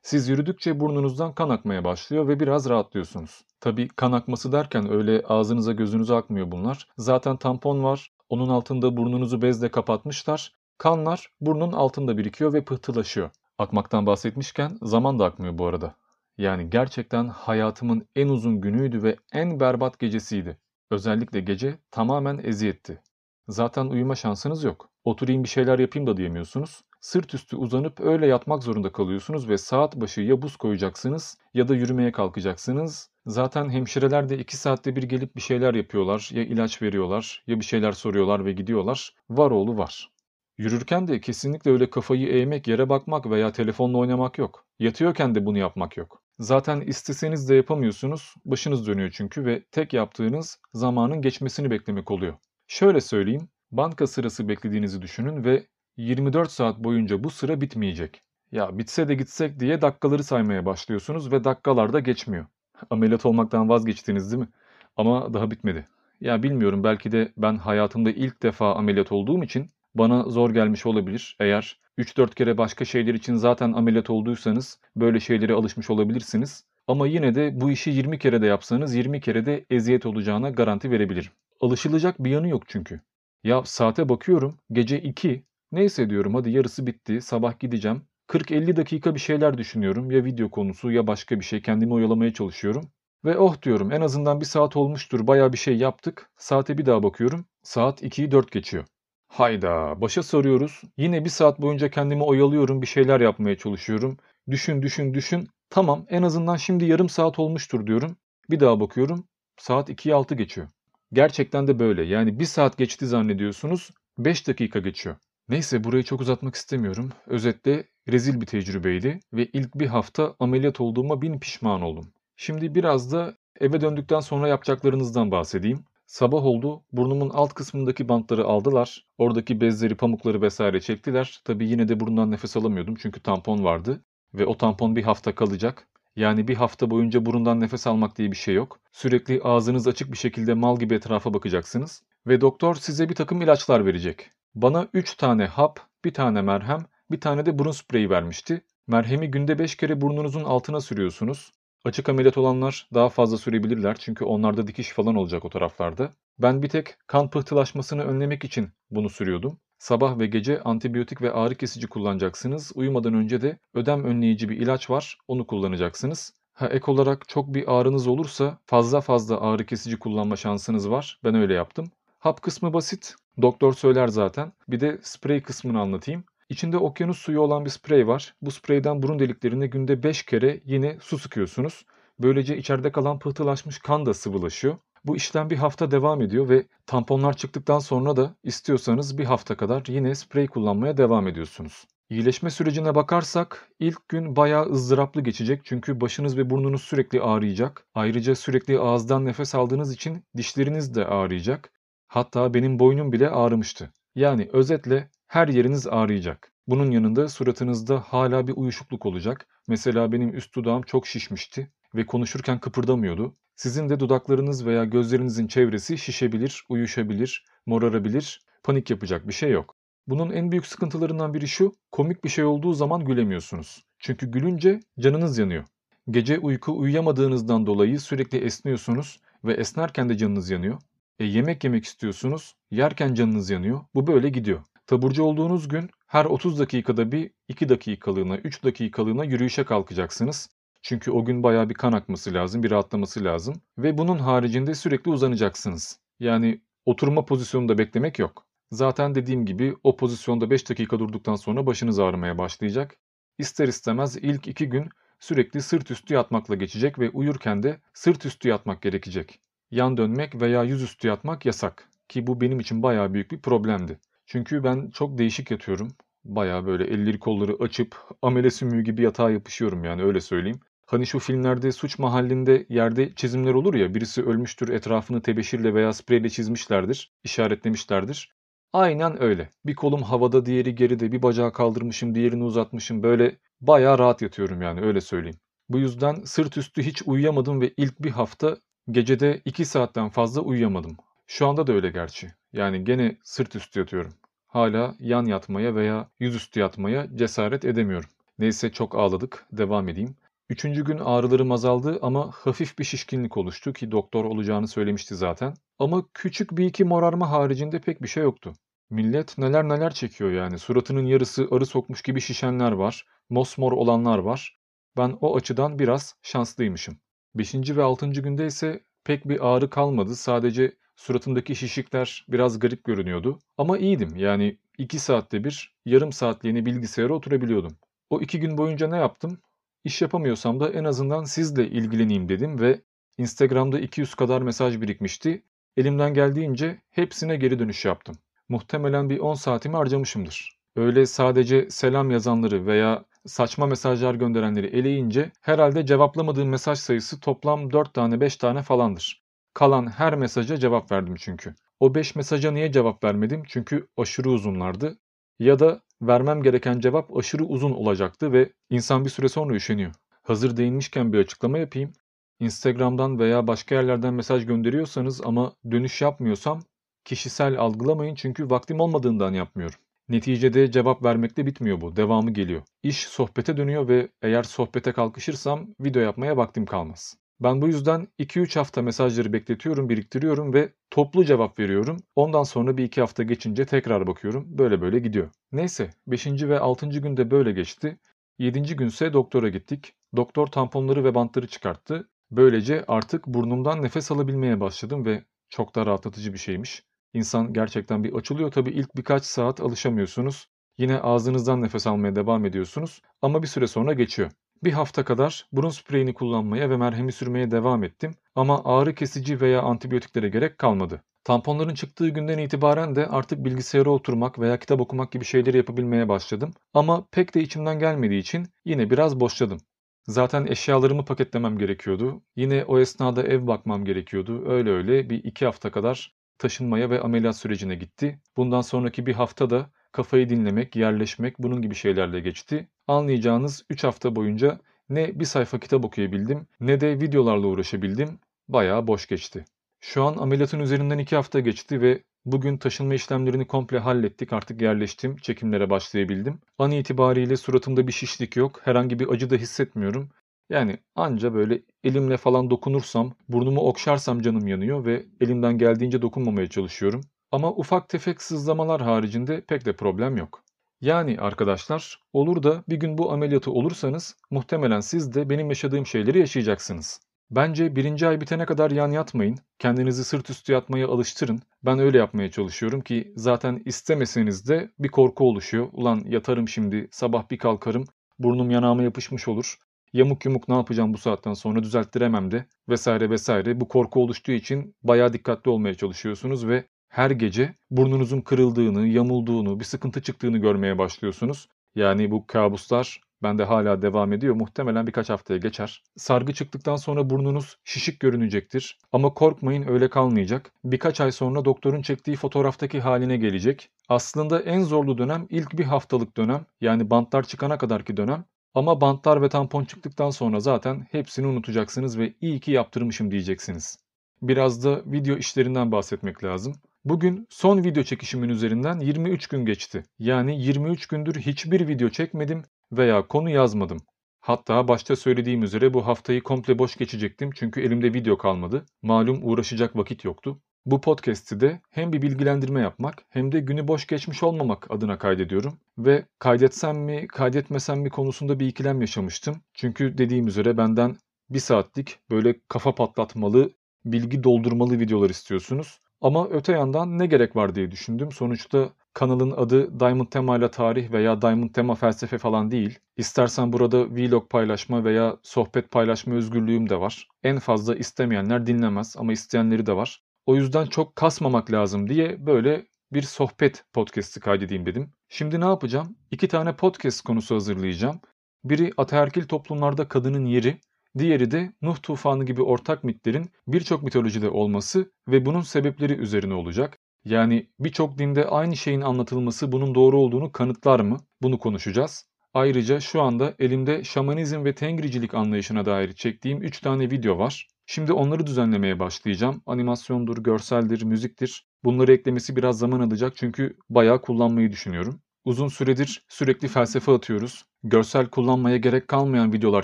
Siz 0.01 0.29
yürüdükçe 0.29 0.79
burnunuzdan 0.79 1.33
kan 1.33 1.49
akmaya 1.49 1.83
başlıyor 1.83 2.27
ve 2.27 2.39
biraz 2.39 2.69
rahatlıyorsunuz. 2.69 3.45
Tabi 3.59 3.87
kan 3.87 4.11
akması 4.11 4.51
derken 4.51 4.91
öyle 4.91 5.23
ağzınıza 5.27 5.71
gözünüze 5.71 6.15
akmıyor 6.15 6.51
bunlar. 6.51 6.87
Zaten 6.97 7.37
tampon 7.37 7.83
var, 7.83 8.11
onun 8.29 8.49
altında 8.49 8.97
burnunuzu 8.97 9.41
bezle 9.41 9.71
kapatmışlar. 9.71 10.53
Kanlar 10.77 11.31
burnun 11.41 11.71
altında 11.71 12.17
birikiyor 12.17 12.53
ve 12.53 12.63
pıhtılaşıyor. 12.63 13.29
Akmaktan 13.57 14.05
bahsetmişken 14.05 14.77
zaman 14.81 15.19
da 15.19 15.25
akmıyor 15.25 15.57
bu 15.57 15.65
arada. 15.65 15.95
Yani 16.37 16.69
gerçekten 16.69 17.27
hayatımın 17.27 18.07
en 18.15 18.27
uzun 18.27 18.61
günüydü 18.61 19.03
ve 19.03 19.15
en 19.31 19.59
berbat 19.59 19.99
gecesiydi. 19.99 20.57
Özellikle 20.91 21.39
gece 21.39 21.79
tamamen 21.91 22.41
eziyetti. 22.43 23.01
Zaten 23.47 23.85
uyuma 23.85 24.15
şansınız 24.15 24.63
yok. 24.63 24.89
Oturayım 25.03 25.43
bir 25.43 25.49
şeyler 25.49 25.79
yapayım 25.79 26.07
da 26.07 26.17
diyemiyorsunuz. 26.17 26.83
Sırt 27.05 27.33
üstü 27.33 27.55
uzanıp 27.55 27.99
öyle 27.99 28.27
yatmak 28.27 28.63
zorunda 28.63 28.91
kalıyorsunuz 28.91 29.49
ve 29.49 29.57
saat 29.57 29.95
başı 29.95 30.21
ya 30.21 30.41
buz 30.41 30.55
koyacaksınız 30.55 31.37
ya 31.53 31.67
da 31.67 31.75
yürümeye 31.75 32.11
kalkacaksınız. 32.11 33.09
Zaten 33.25 33.69
hemşireler 33.69 34.29
de 34.29 34.37
2 34.37 34.57
saatte 34.57 34.95
bir 34.95 35.03
gelip 35.03 35.35
bir 35.35 35.41
şeyler 35.41 35.73
yapıyorlar. 35.73 36.29
Ya 36.33 36.43
ilaç 36.43 36.81
veriyorlar 36.81 37.43
ya 37.47 37.59
bir 37.59 37.65
şeyler 37.65 37.91
soruyorlar 37.91 38.45
ve 38.45 38.51
gidiyorlar. 38.51 39.15
Var 39.29 39.51
oğlu 39.51 39.77
var. 39.77 40.11
Yürürken 40.57 41.07
de 41.07 41.21
kesinlikle 41.21 41.71
öyle 41.71 41.89
kafayı 41.89 42.27
eğmek, 42.27 42.67
yere 42.67 42.89
bakmak 42.89 43.29
veya 43.29 43.51
telefonla 43.51 43.97
oynamak 43.97 44.37
yok. 44.37 44.65
Yatıyorken 44.79 45.35
de 45.35 45.45
bunu 45.45 45.57
yapmak 45.57 45.97
yok. 45.97 46.23
Zaten 46.39 46.81
isteseniz 46.81 47.49
de 47.49 47.55
yapamıyorsunuz. 47.55 48.33
Başınız 48.45 48.87
dönüyor 48.87 49.11
çünkü 49.11 49.45
ve 49.45 49.63
tek 49.71 49.93
yaptığınız 49.93 50.59
zamanın 50.73 51.21
geçmesini 51.21 51.71
beklemek 51.71 52.11
oluyor. 52.11 52.33
Şöyle 52.67 53.01
söyleyeyim, 53.01 53.49
banka 53.71 54.07
sırası 54.07 54.47
beklediğinizi 54.49 55.01
düşünün 55.01 55.43
ve 55.43 55.67
24 55.97 56.51
saat 56.51 56.79
boyunca 56.79 57.23
bu 57.23 57.29
sıra 57.29 57.61
bitmeyecek. 57.61 58.21
Ya 58.51 58.77
bitse 58.77 59.07
de 59.07 59.15
gitsek 59.15 59.59
diye 59.59 59.81
dakikaları 59.81 60.23
saymaya 60.23 60.65
başlıyorsunuz 60.65 61.31
ve 61.31 61.43
dakikalar 61.43 61.93
da 61.93 61.99
geçmiyor. 61.99 62.45
Ameliyat 62.89 63.25
olmaktan 63.25 63.69
vazgeçtiniz 63.69 64.31
değil 64.31 64.41
mi? 64.41 64.49
Ama 64.97 65.33
daha 65.33 65.51
bitmedi. 65.51 65.87
Ya 66.21 66.43
bilmiyorum 66.43 66.83
belki 66.83 67.11
de 67.11 67.31
ben 67.37 67.57
hayatımda 67.57 68.11
ilk 68.11 68.43
defa 68.43 68.75
ameliyat 68.75 69.11
olduğum 69.11 69.43
için 69.43 69.69
bana 69.95 70.23
zor 70.23 70.49
gelmiş 70.49 70.85
olabilir. 70.85 71.37
Eğer 71.39 71.79
3-4 71.97 72.35
kere 72.35 72.57
başka 72.57 72.85
şeyler 72.85 73.13
için 73.13 73.35
zaten 73.35 73.73
ameliyat 73.73 74.09
olduysanız 74.09 74.79
böyle 74.95 75.19
şeylere 75.19 75.53
alışmış 75.53 75.89
olabilirsiniz. 75.89 76.65
Ama 76.87 77.07
yine 77.07 77.35
de 77.35 77.61
bu 77.61 77.71
işi 77.71 77.89
20 77.89 78.19
kere 78.19 78.41
de 78.41 78.45
yapsanız 78.45 78.95
20 78.95 79.21
kere 79.21 79.45
de 79.45 79.65
eziyet 79.69 80.05
olacağına 80.05 80.49
garanti 80.49 80.91
verebilirim. 80.91 81.31
Alışılacak 81.61 82.23
bir 82.23 82.29
yanı 82.29 82.47
yok 82.47 82.63
çünkü. 82.67 83.01
Ya 83.43 83.61
saate 83.65 84.09
bakıyorum 84.09 84.57
gece 84.71 85.01
2 85.01 85.43
neyse 85.71 86.09
diyorum 86.09 86.35
hadi 86.35 86.51
yarısı 86.51 86.87
bitti 86.87 87.21
sabah 87.21 87.59
gideceğim. 87.59 88.01
40-50 88.27 88.75
dakika 88.75 89.15
bir 89.15 89.19
şeyler 89.19 89.57
düşünüyorum 89.57 90.11
ya 90.11 90.25
video 90.25 90.49
konusu 90.49 90.91
ya 90.91 91.07
başka 91.07 91.39
bir 91.39 91.45
şey 91.45 91.61
kendimi 91.61 91.93
oyalamaya 91.93 92.33
çalışıyorum. 92.33 92.89
Ve 93.25 93.37
oh 93.37 93.61
diyorum 93.61 93.91
en 93.91 94.01
azından 94.01 94.41
bir 94.41 94.45
saat 94.45 94.75
olmuştur 94.75 95.27
baya 95.27 95.53
bir 95.53 95.57
şey 95.57 95.77
yaptık. 95.77 96.29
Saate 96.37 96.77
bir 96.77 96.85
daha 96.85 97.03
bakıyorum 97.03 97.45
saat 97.63 98.03
2'yi 98.03 98.31
4 98.31 98.51
geçiyor. 98.51 98.85
Hayda, 99.27 100.01
başa 100.01 100.23
sarıyoruz. 100.23 100.81
Yine 100.97 101.25
bir 101.25 101.29
saat 101.29 101.61
boyunca 101.61 101.89
kendimi 101.89 102.23
oyalıyorum, 102.23 102.81
bir 102.81 102.87
şeyler 102.87 103.21
yapmaya 103.21 103.57
çalışıyorum. 103.57 104.17
Düşün, 104.49 104.81
düşün, 104.81 105.13
düşün. 105.13 105.47
Tamam, 105.69 106.05
en 106.09 106.23
azından 106.23 106.55
şimdi 106.55 106.85
yarım 106.85 107.09
saat 107.09 107.39
olmuştur 107.39 107.87
diyorum. 107.87 108.17
Bir 108.49 108.59
daha 108.59 108.79
bakıyorum, 108.79 109.27
saat 109.57 109.89
2'yi 109.89 110.15
6 110.15 110.35
geçiyor. 110.35 110.67
Gerçekten 111.13 111.67
de 111.67 111.79
böyle. 111.79 112.03
Yani 112.03 112.39
bir 112.39 112.45
saat 112.45 112.77
geçti 112.77 113.07
zannediyorsunuz, 113.07 113.89
5 114.17 114.47
dakika 114.47 114.79
geçiyor. 114.79 115.15
Neyse 115.49 115.83
burayı 115.83 116.03
çok 116.03 116.21
uzatmak 116.21 116.55
istemiyorum. 116.55 117.11
Özetle 117.27 117.83
rezil 118.07 118.41
bir 118.41 118.45
tecrübeydi 118.45 119.19
ve 119.33 119.45
ilk 119.45 119.75
bir 119.75 119.87
hafta 119.87 120.35
ameliyat 120.39 120.81
olduğuma 120.81 121.21
bin 121.21 121.39
pişman 121.39 121.81
oldum. 121.81 122.13
Şimdi 122.35 122.75
biraz 122.75 123.11
da 123.11 123.35
eve 123.59 123.81
döndükten 123.81 124.19
sonra 124.19 124.47
yapacaklarınızdan 124.47 125.31
bahsedeyim. 125.31 125.85
Sabah 126.05 126.45
oldu, 126.45 126.83
burnumun 126.91 127.29
alt 127.29 127.53
kısmındaki 127.53 128.09
bantları 128.09 128.45
aldılar. 128.45 129.05
Oradaki 129.17 129.61
bezleri, 129.61 129.95
pamukları 129.95 130.41
vesaire 130.41 130.81
çektiler. 130.81 131.41
Tabii 131.43 131.69
yine 131.69 131.87
de 131.87 131.99
burundan 131.99 132.31
nefes 132.31 132.57
alamıyordum 132.57 132.95
çünkü 132.95 133.19
tampon 133.19 133.63
vardı. 133.63 134.01
Ve 134.33 134.45
o 134.45 134.57
tampon 134.57 134.95
bir 134.95 135.03
hafta 135.03 135.35
kalacak. 135.35 135.87
Yani 136.15 136.47
bir 136.47 136.55
hafta 136.55 136.91
boyunca 136.91 137.25
burundan 137.25 137.59
nefes 137.59 137.87
almak 137.87 138.17
diye 138.17 138.31
bir 138.31 138.35
şey 138.35 138.55
yok. 138.55 138.79
Sürekli 138.91 139.41
ağzınız 139.43 139.87
açık 139.87 140.11
bir 140.11 140.17
şekilde 140.17 140.53
mal 140.53 140.79
gibi 140.79 140.93
etrafa 140.93 141.33
bakacaksınız. 141.33 142.03
Ve 142.27 142.41
doktor 142.41 142.75
size 142.75 143.09
bir 143.09 143.15
takım 143.15 143.41
ilaçlar 143.41 143.85
verecek. 143.85 144.31
Bana 144.55 144.87
3 144.93 145.15
tane 145.15 145.45
hap, 145.45 145.79
bir 146.05 146.13
tane 146.13 146.41
merhem, 146.41 146.85
bir 147.11 147.21
tane 147.21 147.45
de 147.45 147.59
burun 147.59 147.71
spreyi 147.71 148.09
vermişti. 148.09 148.61
Merhemi 148.87 149.31
günde 149.31 149.59
5 149.59 149.75
kere 149.75 150.01
burnunuzun 150.01 150.43
altına 150.43 150.81
sürüyorsunuz. 150.81 151.51
Açık 151.85 152.09
ameliyat 152.09 152.37
olanlar 152.37 152.89
daha 152.93 153.09
fazla 153.09 153.37
sürebilirler 153.37 153.95
çünkü 153.99 154.25
onlarda 154.25 154.67
dikiş 154.67 154.89
falan 154.89 155.15
olacak 155.15 155.45
o 155.45 155.49
taraflarda. 155.49 156.09
Ben 156.39 156.63
bir 156.63 156.69
tek 156.69 156.95
kan 157.07 157.29
pıhtılaşmasını 157.29 158.03
önlemek 158.03 158.43
için 158.43 158.69
bunu 158.91 159.09
sürüyordum. 159.09 159.59
Sabah 159.77 160.19
ve 160.19 160.27
gece 160.27 160.61
antibiyotik 160.61 161.21
ve 161.21 161.31
ağrı 161.31 161.55
kesici 161.55 161.87
kullanacaksınız. 161.87 162.71
Uyumadan 162.75 163.13
önce 163.13 163.41
de 163.41 163.59
ödem 163.73 164.03
önleyici 164.03 164.49
bir 164.49 164.57
ilaç 164.57 164.89
var, 164.89 165.17
onu 165.27 165.47
kullanacaksınız. 165.47 166.33
Ha, 166.53 166.67
ek 166.67 166.91
olarak 166.91 167.29
çok 167.29 167.53
bir 167.53 167.79
ağrınız 167.79 168.07
olursa 168.07 168.57
fazla 168.65 169.01
fazla 169.01 169.41
ağrı 169.41 169.65
kesici 169.65 169.99
kullanma 169.99 170.35
şansınız 170.35 170.89
var. 170.89 171.19
Ben 171.23 171.35
öyle 171.35 171.53
yaptım. 171.53 171.91
Hap 172.19 172.41
kısmı 172.41 172.73
basit. 172.73 173.15
Doktor 173.41 173.73
söyler 173.73 174.07
zaten. 174.07 174.53
Bir 174.67 174.79
de 174.79 174.99
sprey 175.01 175.41
kısmını 175.41 175.79
anlatayım. 175.79 176.23
İçinde 176.49 176.77
okyanus 176.77 177.17
suyu 177.17 177.39
olan 177.39 177.65
bir 177.65 177.69
sprey 177.69 178.07
var. 178.07 178.35
Bu 178.41 178.51
spreyden 178.51 179.03
burun 179.03 179.19
deliklerine 179.19 179.67
günde 179.67 180.03
5 180.03 180.23
kere 180.23 180.61
yine 180.65 180.97
su 181.01 181.17
sıkıyorsunuz. 181.17 181.85
Böylece 182.19 182.57
içeride 182.57 182.91
kalan 182.91 183.19
pıhtılaşmış 183.19 183.79
kan 183.79 184.05
da 184.05 184.13
sıvılaşıyor. 184.13 184.77
Bu 185.05 185.15
işlem 185.15 185.49
bir 185.49 185.57
hafta 185.57 185.91
devam 185.91 186.21
ediyor 186.21 186.49
ve 186.49 186.65
tamponlar 186.85 187.37
çıktıktan 187.37 187.79
sonra 187.79 188.15
da 188.15 188.35
istiyorsanız 188.43 189.17
bir 189.17 189.25
hafta 189.25 189.57
kadar 189.57 189.83
yine 189.87 190.15
sprey 190.15 190.47
kullanmaya 190.47 190.97
devam 190.97 191.27
ediyorsunuz. 191.27 191.85
İyileşme 192.09 192.49
sürecine 192.49 192.95
bakarsak 192.95 193.69
ilk 193.79 194.09
gün 194.09 194.35
bayağı 194.35 194.65
ızdıraplı 194.71 195.21
geçecek 195.21 195.61
çünkü 195.63 196.01
başınız 196.01 196.37
ve 196.37 196.49
burnunuz 196.49 196.81
sürekli 196.81 197.21
ağrıyacak. 197.21 197.85
Ayrıca 197.93 198.35
sürekli 198.35 198.79
ağızdan 198.79 199.25
nefes 199.25 199.55
aldığınız 199.55 199.93
için 199.93 200.23
dişleriniz 200.37 200.95
de 200.95 201.05
ağrıyacak. 201.05 201.71
Hatta 202.15 202.53
benim 202.53 202.79
boynum 202.79 203.11
bile 203.11 203.29
ağrımıştı. 203.29 203.93
Yani 204.15 204.49
özetle 204.53 205.09
her 205.27 205.47
yeriniz 205.47 205.87
ağrıyacak. 205.87 206.51
Bunun 206.67 206.91
yanında 206.91 207.29
suratınızda 207.29 207.99
hala 207.99 208.47
bir 208.47 208.53
uyuşukluk 208.55 209.05
olacak. 209.05 209.47
Mesela 209.67 210.11
benim 210.11 210.35
üst 210.35 210.55
dudağım 210.55 210.81
çok 210.81 211.07
şişmişti 211.07 211.71
ve 211.95 212.05
konuşurken 212.05 212.59
kıpırdamıyordu. 212.59 213.35
Sizin 213.55 213.89
de 213.89 213.99
dudaklarınız 213.99 214.65
veya 214.65 214.83
gözlerinizin 214.83 215.47
çevresi 215.47 215.97
şişebilir, 215.97 216.65
uyuşabilir, 216.69 217.45
morarabilir. 217.65 218.41
Panik 218.63 218.89
yapacak 218.89 219.27
bir 219.27 219.33
şey 219.33 219.51
yok. 219.51 219.75
Bunun 220.07 220.31
en 220.31 220.51
büyük 220.51 220.67
sıkıntılarından 220.67 221.33
biri 221.33 221.47
şu, 221.47 221.73
komik 221.91 222.23
bir 222.23 222.29
şey 222.29 222.43
olduğu 222.43 222.73
zaman 222.73 223.05
gülemiyorsunuz. 223.05 223.85
Çünkü 223.99 224.31
gülünce 224.31 224.79
canınız 224.99 225.37
yanıyor. 225.37 225.63
Gece 226.09 226.39
uyku 226.39 226.77
uyuyamadığınızdan 226.77 227.65
dolayı 227.65 227.99
sürekli 227.99 228.37
esniyorsunuz 228.37 229.19
ve 229.43 229.53
esnerken 229.53 230.09
de 230.09 230.17
canınız 230.17 230.49
yanıyor. 230.49 230.81
E 231.19 231.25
yemek 231.25 231.63
yemek 231.63 231.85
istiyorsunuz, 231.85 232.55
yerken 232.71 233.13
canınız 233.13 233.49
yanıyor. 233.49 233.81
Bu 233.95 234.07
böyle 234.07 234.29
gidiyor. 234.29 234.63
Taburcu 234.87 235.23
olduğunuz 235.23 235.67
gün 235.67 235.89
her 236.07 236.25
30 236.25 236.59
dakikada 236.59 237.11
bir 237.11 237.31
2 237.47 237.69
dakikalığına, 237.69 238.37
3 238.37 238.63
dakikalığına 238.63 239.23
yürüyüşe 239.23 239.63
kalkacaksınız. 239.63 240.49
Çünkü 240.81 241.11
o 241.11 241.25
gün 241.25 241.43
baya 241.43 241.69
bir 241.69 241.73
kan 241.73 241.91
akması 241.93 242.33
lazım, 242.33 242.63
bir 242.63 242.71
rahatlaması 242.71 243.23
lazım. 243.23 243.61
Ve 243.77 243.97
bunun 243.97 244.19
haricinde 244.19 244.75
sürekli 244.75 245.11
uzanacaksınız. 245.11 245.99
Yani 246.19 246.61
oturma 246.85 247.25
pozisyonunda 247.25 247.77
beklemek 247.77 248.19
yok. 248.19 248.45
Zaten 248.71 249.15
dediğim 249.15 249.45
gibi 249.45 249.75
o 249.83 249.97
pozisyonda 249.97 250.49
5 250.49 250.69
dakika 250.69 250.99
durduktan 250.99 251.35
sonra 251.35 251.65
başınız 251.65 251.99
ağrımaya 251.99 252.37
başlayacak. 252.37 252.97
İster 253.37 253.67
istemez 253.67 254.17
ilk 254.17 254.47
2 254.47 254.69
gün 254.69 254.89
sürekli 255.19 255.61
sırt 255.61 255.91
üstü 255.91 256.13
yatmakla 256.13 256.55
geçecek 256.55 256.99
ve 256.99 257.09
uyurken 257.09 257.63
de 257.63 257.79
sırt 257.93 258.25
üstü 258.25 258.49
yatmak 258.49 258.81
gerekecek. 258.81 259.39
Yan 259.75 259.97
dönmek 259.97 260.41
veya 260.41 260.63
yüzüstü 260.63 261.07
yatmak 261.07 261.45
yasak 261.45 261.89
ki 262.09 262.27
bu 262.27 262.41
benim 262.41 262.59
için 262.59 262.83
bayağı 262.83 263.13
büyük 263.13 263.31
bir 263.31 263.41
problemdi. 263.41 263.99
Çünkü 264.25 264.63
ben 264.63 264.89
çok 264.89 265.17
değişik 265.17 265.51
yatıyorum. 265.51 265.87
Bayağı 266.25 266.65
böyle 266.65 266.83
elleri 266.83 267.19
kolları 267.19 267.53
açıp 267.63 267.95
amele 268.21 268.49
sümüğü 268.49 268.83
gibi 268.83 269.01
yatağa 269.01 269.29
yapışıyorum 269.31 269.83
yani 269.83 270.03
öyle 270.03 270.21
söyleyeyim. 270.21 270.59
Hani 270.85 271.05
şu 271.07 271.19
filmlerde 271.19 271.71
suç 271.71 271.99
mahallinde 271.99 272.65
yerde 272.69 273.15
çizimler 273.15 273.53
olur 273.53 273.73
ya 273.73 273.95
birisi 273.95 274.23
ölmüştür 274.23 274.69
etrafını 274.69 275.21
tebeşirle 275.21 275.73
veya 275.73 275.93
spreyle 275.93 276.29
çizmişlerdir, 276.29 277.13
işaretlemişlerdir. 277.23 278.35
Aynen 278.73 279.23
öyle. 279.23 279.49
Bir 279.65 279.75
kolum 279.75 280.01
havada 280.03 280.45
diğeri 280.45 280.75
geride 280.75 281.11
bir 281.11 281.23
bacağı 281.23 281.53
kaldırmışım 281.53 282.15
diğerini 282.15 282.43
uzatmışım 282.43 283.03
böyle 283.03 283.37
bayağı 283.61 283.99
rahat 283.99 284.21
yatıyorum 284.21 284.61
yani 284.61 284.81
öyle 284.81 285.01
söyleyeyim. 285.01 285.39
Bu 285.69 285.79
yüzden 285.79 286.15
sırt 286.23 286.57
üstü 286.57 286.83
hiç 286.83 287.01
uyuyamadım 287.05 287.61
ve 287.61 287.73
ilk 287.77 288.01
bir 288.03 288.11
hafta 288.11 288.57
gecede 288.91 289.41
2 289.45 289.65
saatten 289.65 290.09
fazla 290.09 290.41
uyuyamadım. 290.41 290.97
Şu 291.27 291.47
anda 291.47 291.67
da 291.67 291.73
öyle 291.73 291.89
gerçi. 291.89 292.31
Yani 292.53 292.83
gene 292.83 293.17
sırt 293.23 293.55
üstü 293.55 293.79
yatıyorum. 293.79 294.13
Hala 294.47 294.95
yan 294.99 295.25
yatmaya 295.25 295.75
veya 295.75 296.09
yüzüstü 296.19 296.59
yatmaya 296.59 297.17
cesaret 297.17 297.65
edemiyorum. 297.65 298.09
Neyse 298.39 298.71
çok 298.71 298.95
ağladık. 298.95 299.45
Devam 299.51 299.89
edeyim. 299.89 300.15
Üçüncü 300.49 300.85
gün 300.85 300.99
ağrılarım 300.99 301.51
azaldı 301.51 301.99
ama 302.01 302.31
hafif 302.31 302.79
bir 302.79 302.83
şişkinlik 302.83 303.37
oluştu 303.37 303.73
ki 303.73 303.91
doktor 303.91 304.25
olacağını 304.25 304.67
söylemişti 304.67 305.15
zaten. 305.15 305.53
Ama 305.79 306.03
küçük 306.13 306.57
bir 306.57 306.65
iki 306.65 306.83
morarma 306.83 307.31
haricinde 307.31 307.81
pek 307.81 308.01
bir 308.01 308.07
şey 308.07 308.23
yoktu. 308.23 308.53
Millet 308.89 309.37
neler 309.37 309.69
neler 309.69 309.93
çekiyor 309.93 310.31
yani. 310.31 310.59
Suratının 310.59 311.05
yarısı 311.05 311.47
arı 311.51 311.65
sokmuş 311.65 312.01
gibi 312.01 312.21
şişenler 312.21 312.71
var. 312.71 313.05
Mosmor 313.29 313.71
olanlar 313.71 314.17
var. 314.17 314.59
Ben 314.97 315.17
o 315.21 315.35
açıdan 315.35 315.79
biraz 315.79 316.15
şanslıymışım. 316.21 316.97
Beşinci 317.35 317.77
ve 317.77 317.83
altıncı 317.83 318.21
günde 318.21 318.45
ise 318.45 318.83
pek 319.03 319.29
bir 319.29 319.47
ağrı 319.47 319.69
kalmadı. 319.69 320.15
Sadece 320.15 320.71
suratımdaki 320.95 321.55
şişikler 321.55 322.25
biraz 322.29 322.59
garip 322.59 322.83
görünüyordu. 322.83 323.39
Ama 323.57 323.77
iyiydim 323.77 324.15
yani 324.15 324.57
2 324.77 324.99
saatte 324.99 325.43
bir 325.43 325.75
yarım 325.85 326.11
saatliğine 326.11 326.65
bilgisayara 326.65 327.13
oturabiliyordum. 327.13 327.77
O 328.09 328.21
iki 328.21 328.39
gün 328.39 328.57
boyunca 328.57 328.87
ne 328.87 328.97
yaptım? 328.97 329.37
İş 329.83 330.01
yapamıyorsam 330.01 330.59
da 330.59 330.69
en 330.69 330.83
azından 330.83 331.23
sizle 331.23 331.67
ilgileneyim 331.69 332.29
dedim 332.29 332.59
ve 332.59 332.81
Instagram'da 333.17 333.79
200 333.79 334.15
kadar 334.15 334.41
mesaj 334.41 334.81
birikmişti. 334.81 335.43
Elimden 335.77 336.13
geldiğince 336.13 336.81
hepsine 336.91 337.35
geri 337.35 337.59
dönüş 337.59 337.85
yaptım. 337.85 338.15
Muhtemelen 338.49 339.09
bir 339.09 339.19
10 339.19 339.33
saatimi 339.33 339.75
harcamışımdır. 339.75 340.57
Öyle 340.75 341.05
sadece 341.05 341.69
selam 341.69 342.11
yazanları 342.11 342.65
veya 342.65 343.05
saçma 343.25 343.65
mesajlar 343.67 344.15
gönderenleri 344.15 344.67
eleyince 344.67 345.31
herhalde 345.41 345.85
cevaplamadığım 345.85 346.49
mesaj 346.49 346.79
sayısı 346.79 347.19
toplam 347.19 347.73
4 347.73 347.93
tane 347.93 348.21
5 348.21 348.35
tane 348.35 348.61
falandır. 348.61 349.23
Kalan 349.53 349.87
her 349.87 350.15
mesaja 350.15 350.57
cevap 350.57 350.91
verdim 350.91 351.15
çünkü. 351.17 351.55
O 351.79 351.95
5 351.95 352.15
mesaja 352.15 352.51
niye 352.51 352.71
cevap 352.71 353.03
vermedim? 353.03 353.43
Çünkü 353.47 353.87
aşırı 353.97 354.29
uzunlardı. 354.29 354.97
Ya 355.39 355.59
da 355.59 355.81
vermem 356.01 356.43
gereken 356.43 356.79
cevap 356.79 357.17
aşırı 357.17 357.43
uzun 357.45 357.71
olacaktı 357.71 358.31
ve 358.33 358.53
insan 358.69 359.05
bir 359.05 359.09
süre 359.09 359.29
sonra 359.29 359.53
üşeniyor. 359.55 359.91
Hazır 360.23 360.57
değinmişken 360.57 361.13
bir 361.13 361.19
açıklama 361.19 361.57
yapayım. 361.57 361.93
Instagram'dan 362.39 363.19
veya 363.19 363.47
başka 363.47 363.75
yerlerden 363.75 364.13
mesaj 364.13 364.45
gönderiyorsanız 364.45 365.21
ama 365.25 365.53
dönüş 365.71 366.01
yapmıyorsam 366.01 366.61
kişisel 367.05 367.59
algılamayın 367.59 368.15
çünkü 368.15 368.49
vaktim 368.49 368.79
olmadığından 368.79 369.33
yapmıyorum. 369.33 369.79
Neticede 370.09 370.71
cevap 370.71 371.03
vermekle 371.03 371.45
bitmiyor 371.45 371.81
bu. 371.81 371.95
Devamı 371.95 372.31
geliyor. 372.31 372.61
İş 372.83 373.07
sohbete 373.07 373.57
dönüyor 373.57 373.87
ve 373.87 374.09
eğer 374.21 374.43
sohbete 374.43 374.91
kalkışırsam 374.91 375.67
video 375.79 376.01
yapmaya 376.01 376.37
vaktim 376.37 376.65
kalmaz. 376.65 377.17
Ben 377.39 377.61
bu 377.61 377.67
yüzden 377.67 378.07
2-3 378.19 378.55
hafta 378.59 378.81
mesajları 378.81 379.33
bekletiyorum, 379.33 379.89
biriktiriyorum 379.89 380.53
ve 380.53 380.73
toplu 380.89 381.25
cevap 381.25 381.59
veriyorum. 381.59 381.97
Ondan 382.15 382.43
sonra 382.43 382.77
bir 382.77 382.83
iki 382.83 383.01
hafta 383.01 383.23
geçince 383.23 383.65
tekrar 383.65 384.07
bakıyorum. 384.07 384.57
Böyle 384.57 384.81
böyle 384.81 384.99
gidiyor. 384.99 385.29
Neyse 385.51 385.89
5. 386.07 386.27
ve 386.27 386.59
6. 386.59 386.87
günde 386.87 387.31
böyle 387.31 387.51
geçti. 387.51 387.97
7. 388.39 388.75
günse 388.75 389.13
doktora 389.13 389.49
gittik. 389.49 389.93
Doktor 390.15 390.47
tamponları 390.47 391.03
ve 391.03 391.15
bantları 391.15 391.47
çıkarttı. 391.47 392.09
Böylece 392.31 392.83
artık 392.87 393.27
burnumdan 393.27 393.81
nefes 393.81 394.11
alabilmeye 394.11 394.59
başladım 394.59 395.05
ve 395.05 395.23
çok 395.49 395.75
da 395.75 395.85
rahatlatıcı 395.85 396.33
bir 396.33 396.37
şeymiş. 396.37 396.83
İnsan 397.15 397.53
gerçekten 397.53 398.03
bir 398.03 398.13
açılıyor. 398.13 398.51
Tabii 398.51 398.69
ilk 398.69 398.95
birkaç 398.95 399.25
saat 399.25 399.61
alışamıyorsunuz. 399.61 400.47
Yine 400.77 400.99
ağzınızdan 400.99 401.61
nefes 401.61 401.87
almaya 401.87 402.15
devam 402.15 402.45
ediyorsunuz 402.45 403.01
ama 403.21 403.43
bir 403.43 403.47
süre 403.47 403.67
sonra 403.67 403.93
geçiyor. 403.93 404.31
Bir 404.63 404.73
hafta 404.73 405.05
kadar 405.05 405.47
burun 405.51 405.69
spreyini 405.69 406.13
kullanmaya 406.13 406.69
ve 406.69 406.77
merhemi 406.77 407.11
sürmeye 407.11 407.51
devam 407.51 407.83
ettim 407.83 408.15
ama 408.35 408.61
ağrı 408.65 408.95
kesici 408.95 409.41
veya 409.41 409.61
antibiyotiklere 409.61 410.29
gerek 410.29 410.57
kalmadı. 410.57 411.03
Tamponların 411.23 411.73
çıktığı 411.73 412.09
günden 412.09 412.37
itibaren 412.37 412.95
de 412.95 413.07
artık 413.07 413.45
bilgisayara 413.45 413.89
oturmak 413.89 414.39
veya 414.39 414.59
kitap 414.59 414.81
okumak 414.81 415.11
gibi 415.11 415.25
şeyleri 415.25 415.57
yapabilmeye 415.57 416.09
başladım. 416.09 416.53
Ama 416.73 417.07
pek 417.11 417.35
de 417.35 417.41
içimden 417.41 417.79
gelmediği 417.79 418.21
için 418.21 418.47
yine 418.65 418.89
biraz 418.89 419.19
boşladım. 419.19 419.59
Zaten 420.07 420.45
eşyalarımı 420.45 421.05
paketlemem 421.05 421.57
gerekiyordu. 421.57 422.21
Yine 422.35 422.65
o 422.65 422.79
esnada 422.79 423.23
ev 423.23 423.47
bakmam 423.47 423.85
gerekiyordu. 423.85 424.49
Öyle 424.49 424.69
öyle 424.69 425.09
bir 425.09 425.23
iki 425.23 425.45
hafta 425.45 425.71
kadar 425.71 426.15
taşınmaya 426.39 426.89
ve 426.89 427.01
ameliyat 427.01 427.37
sürecine 427.37 427.75
gitti. 427.75 428.19
Bundan 428.37 428.61
sonraki 428.61 429.05
bir 429.05 429.13
hafta 429.13 429.49
da 429.49 429.69
kafayı 429.91 430.29
dinlemek, 430.29 430.75
yerleşmek 430.75 431.39
bunun 431.39 431.61
gibi 431.61 431.75
şeylerle 431.75 432.19
geçti. 432.19 432.67
Anlayacağınız 432.87 433.65
3 433.69 433.83
hafta 433.83 434.15
boyunca 434.15 434.59
ne 434.89 435.19
bir 435.19 435.25
sayfa 435.25 435.59
kitap 435.59 435.85
okuyabildim 435.85 436.47
ne 436.59 436.81
de 436.81 437.01
videolarla 437.01 437.47
uğraşabildim. 437.47 438.19
Bayağı 438.47 438.87
boş 438.87 439.07
geçti. 439.07 439.45
Şu 439.79 440.03
an 440.03 440.17
ameliyatın 440.17 440.59
üzerinden 440.59 440.97
2 440.97 441.15
hafta 441.15 441.39
geçti 441.39 441.81
ve 441.81 442.03
bugün 442.25 442.57
taşınma 442.57 442.93
işlemlerini 442.93 443.47
komple 443.47 443.79
hallettik. 443.79 444.33
Artık 444.33 444.61
yerleştim, 444.61 445.17
çekimlere 445.17 445.69
başlayabildim. 445.69 446.39
An 446.57 446.71
itibariyle 446.71 447.37
suratımda 447.37 447.87
bir 447.87 447.91
şişlik 447.91 448.35
yok, 448.35 448.61
herhangi 448.63 448.99
bir 448.99 449.07
acı 449.07 449.29
da 449.29 449.35
hissetmiyorum. 449.35 450.09
Yani 450.49 450.77
anca 450.95 451.33
böyle 451.33 451.61
elimle 451.83 452.17
falan 452.17 452.49
dokunursam, 452.49 453.13
burnumu 453.29 453.61
okşarsam 453.61 454.21
canım 454.21 454.47
yanıyor 454.47 454.85
ve 454.85 455.05
elimden 455.21 455.57
geldiğince 455.57 456.01
dokunmamaya 456.01 456.49
çalışıyorum. 456.49 457.01
Ama 457.31 457.51
ufak 457.51 457.89
tefek 457.89 458.21
sızlamalar 458.21 458.81
haricinde 458.81 459.41
pek 459.41 459.65
de 459.65 459.75
problem 459.75 460.17
yok. 460.17 460.43
Yani 460.81 461.19
arkadaşlar 461.19 461.99
olur 462.13 462.43
da 462.43 462.63
bir 462.69 462.75
gün 462.77 462.97
bu 462.97 463.11
ameliyatı 463.11 463.51
olursanız 463.51 464.15
muhtemelen 464.31 464.79
siz 464.79 465.13
de 465.15 465.29
benim 465.29 465.49
yaşadığım 465.49 465.85
şeyleri 465.85 466.19
yaşayacaksınız. 466.19 466.99
Bence 467.31 467.75
birinci 467.75 468.07
ay 468.07 468.21
bitene 468.21 468.45
kadar 468.45 468.71
yan 468.71 468.91
yatmayın. 468.91 469.37
Kendinizi 469.59 470.03
sırt 470.03 470.29
üstü 470.29 470.53
yatmaya 470.53 470.87
alıştırın. 470.87 471.39
Ben 471.63 471.79
öyle 471.79 471.97
yapmaya 471.97 472.31
çalışıyorum 472.31 472.81
ki 472.81 473.13
zaten 473.15 473.61
istemeseniz 473.65 474.49
de 474.49 474.71
bir 474.79 474.89
korku 474.89 475.29
oluşuyor. 475.29 475.67
Ulan 475.73 476.01
yatarım 476.07 476.47
şimdi 476.47 476.87
sabah 476.91 477.29
bir 477.31 477.37
kalkarım 477.37 477.85
burnum 478.19 478.51
yanağıma 478.51 478.83
yapışmış 478.83 479.27
olur. 479.27 479.57
Yamuk 479.95 480.25
yumuk 480.25 480.49
ne 480.49 480.55
yapacağım 480.55 480.93
bu 480.93 480.97
saatten 480.97 481.33
sonra 481.33 481.63
düzelttiremem 481.63 482.31
de 482.31 482.45
vesaire 482.69 483.09
vesaire. 483.09 483.61
Bu 483.61 483.67
korku 483.67 484.03
oluştuğu 484.03 484.31
için 484.31 484.75
bayağı 484.83 485.13
dikkatli 485.13 485.51
olmaya 485.51 485.73
çalışıyorsunuz 485.73 486.47
ve 486.47 486.65
her 486.89 487.11
gece 487.11 487.55
burnunuzun 487.71 488.21
kırıldığını, 488.21 488.87
yamulduğunu, 488.87 489.59
bir 489.59 489.65
sıkıntı 489.65 490.01
çıktığını 490.01 490.37
görmeye 490.37 490.77
başlıyorsunuz. 490.77 491.49
Yani 491.75 492.11
bu 492.11 492.27
kabuslar 492.27 493.01
bende 493.23 493.43
hala 493.43 493.81
devam 493.81 494.13
ediyor. 494.13 494.35
Muhtemelen 494.35 494.87
birkaç 494.87 495.09
haftaya 495.09 495.39
geçer. 495.39 495.83
Sargı 495.97 496.33
çıktıktan 496.33 496.75
sonra 496.75 497.09
burnunuz 497.09 497.57
şişik 497.63 497.99
görünecektir. 497.99 498.79
Ama 498.91 499.13
korkmayın 499.13 499.67
öyle 499.67 499.89
kalmayacak. 499.89 500.51
Birkaç 500.63 501.01
ay 501.01 501.11
sonra 501.11 501.45
doktorun 501.45 501.81
çektiği 501.81 502.15
fotoğraftaki 502.15 502.79
haline 502.79 503.17
gelecek. 503.17 503.69
Aslında 503.89 504.41
en 504.41 504.63
zorlu 504.63 504.97
dönem 504.97 505.27
ilk 505.29 505.57
bir 505.57 505.65
haftalık 505.65 506.17
dönem. 506.17 506.45
Yani 506.61 506.89
bantlar 506.89 507.23
çıkana 507.23 507.57
kadarki 507.57 507.97
dönem. 507.97 508.25
Ama 508.55 508.81
bantlar 508.81 509.21
ve 509.21 509.29
tampon 509.29 509.65
çıktıktan 509.65 510.09
sonra 510.09 510.39
zaten 510.39 510.87
hepsini 510.91 511.27
unutacaksınız 511.27 511.99
ve 511.99 512.13
iyi 512.21 512.39
ki 512.39 512.51
yaptırmışım 512.51 513.11
diyeceksiniz. 513.11 513.77
Biraz 514.21 514.65
da 514.65 514.81
video 514.85 515.17
işlerinden 515.17 515.71
bahsetmek 515.71 516.23
lazım. 516.23 516.55
Bugün 516.85 517.27
son 517.29 517.63
video 517.63 517.83
çekişimin 517.83 518.29
üzerinden 518.29 518.79
23 518.79 519.27
gün 519.27 519.45
geçti. 519.45 519.83
Yani 519.99 520.41
23 520.41 520.87
gündür 520.87 521.15
hiçbir 521.15 521.67
video 521.67 521.89
çekmedim 521.89 522.43
veya 522.71 523.07
konu 523.07 523.29
yazmadım. 523.29 523.77
Hatta 524.19 524.67
başta 524.67 524.95
söylediğim 524.95 525.43
üzere 525.43 525.73
bu 525.73 525.85
haftayı 525.87 526.23
komple 526.23 526.59
boş 526.59 526.75
geçecektim 526.75 527.29
çünkü 527.35 527.61
elimde 527.61 527.93
video 527.93 528.17
kalmadı. 528.17 528.65
Malum 528.81 529.19
uğraşacak 529.23 529.75
vakit 529.75 530.05
yoktu. 530.05 530.41
Bu 530.65 530.81
podcast'i 530.81 531.39
de 531.39 531.61
hem 531.71 531.93
bir 531.93 532.01
bilgilendirme 532.01 532.61
yapmak 532.61 533.05
hem 533.09 533.31
de 533.31 533.39
günü 533.39 533.67
boş 533.67 533.87
geçmiş 533.87 534.23
olmamak 534.23 534.71
adına 534.71 534.97
kaydediyorum. 534.97 535.59
Ve 535.77 536.05
kaydetsem 536.19 536.77
mi 536.77 537.07
kaydetmesem 537.07 537.79
mi 537.79 537.89
konusunda 537.89 538.39
bir 538.39 538.47
ikilem 538.47 538.81
yaşamıştım. 538.81 539.41
Çünkü 539.53 539.97
dediğim 539.97 540.27
üzere 540.27 540.57
benden 540.57 540.95
bir 541.29 541.39
saatlik 541.39 541.99
böyle 542.11 542.35
kafa 542.47 542.75
patlatmalı, 542.75 543.49
bilgi 543.85 544.23
doldurmalı 544.23 544.79
videolar 544.79 545.09
istiyorsunuz. 545.09 545.79
Ama 546.01 546.27
öte 546.29 546.51
yandan 546.51 546.99
ne 546.99 547.05
gerek 547.05 547.35
var 547.35 547.55
diye 547.55 547.71
düşündüm. 547.71 548.11
Sonuçta 548.11 548.69
kanalın 548.93 549.31
adı 549.31 549.79
Diamond 549.79 550.07
Tema 550.07 550.37
ile 550.37 550.51
tarih 550.51 550.91
veya 550.91 551.21
Diamond 551.21 551.49
Tema 551.49 551.75
felsefe 551.75 552.17
falan 552.17 552.51
değil. 552.51 552.79
İstersen 552.97 553.53
burada 553.53 553.89
vlog 553.89 554.29
paylaşma 554.29 554.83
veya 554.83 555.17
sohbet 555.21 555.71
paylaşma 555.71 556.15
özgürlüğüm 556.15 556.69
de 556.69 556.79
var. 556.79 557.07
En 557.23 557.39
fazla 557.39 557.75
istemeyenler 557.75 558.47
dinlemez 558.47 558.95
ama 558.97 559.13
isteyenleri 559.13 559.65
de 559.65 559.75
var. 559.75 560.04
O 560.25 560.35
yüzden 560.35 560.65
çok 560.65 560.95
kasmamak 560.95 561.51
lazım 561.51 561.89
diye 561.89 562.25
böyle 562.25 562.65
bir 562.93 563.01
sohbet 563.01 563.63
podcast'i 563.73 564.19
kaydedeyim 564.19 564.65
dedim. 564.65 564.93
Şimdi 565.09 565.41
ne 565.41 565.45
yapacağım? 565.45 565.97
İki 566.11 566.27
tane 566.27 566.55
podcast 566.55 567.01
konusu 567.01 567.35
hazırlayacağım. 567.35 567.99
Biri 568.43 568.71
ataerkil 568.77 569.23
toplumlarda 569.23 569.87
kadının 569.87 570.25
yeri, 570.25 570.59
diğeri 570.97 571.31
de 571.31 571.53
Nuh 571.61 571.77
tufanı 571.83 572.25
gibi 572.25 572.41
ortak 572.41 572.83
mitlerin 572.83 573.29
birçok 573.47 573.83
mitolojide 573.83 574.29
olması 574.29 574.91
ve 575.07 575.25
bunun 575.25 575.41
sebepleri 575.41 575.93
üzerine 575.93 576.33
olacak. 576.33 576.77
Yani 577.05 577.49
birçok 577.59 577.97
dinde 577.97 578.25
aynı 578.25 578.57
şeyin 578.57 578.81
anlatılması 578.81 579.51
bunun 579.51 579.75
doğru 579.75 579.99
olduğunu 579.99 580.31
kanıtlar 580.31 580.79
mı? 580.79 580.97
Bunu 581.21 581.39
konuşacağız. 581.39 582.09
Ayrıca 582.35 582.79
şu 582.79 583.01
anda 583.01 583.33
elimde 583.39 583.83
şamanizm 583.83 584.45
ve 584.45 584.55
tengricilik 584.55 585.13
anlayışına 585.13 585.65
dair 585.65 585.93
çektiğim 585.93 586.43
3 586.43 586.59
tane 586.59 586.91
video 586.91 587.17
var. 587.17 587.47
Şimdi 587.65 587.93
onları 587.93 588.27
düzenlemeye 588.27 588.79
başlayacağım. 588.79 589.41
Animasyondur, 589.45 590.17
görseldir, 590.17 590.83
müziktir. 590.83 591.47
Bunları 591.63 591.93
eklemesi 591.93 592.35
biraz 592.35 592.57
zaman 592.57 592.79
alacak 592.79 593.15
çünkü 593.15 593.57
bayağı 593.69 594.01
kullanmayı 594.01 594.51
düşünüyorum. 594.51 595.01
Uzun 595.25 595.47
süredir 595.47 596.05
sürekli 596.09 596.47
felsefe 596.47 596.91
atıyoruz. 596.91 597.45
Görsel 597.63 598.09
kullanmaya 598.09 598.57
gerek 598.57 598.87
kalmayan 598.87 599.33
videolar 599.33 599.63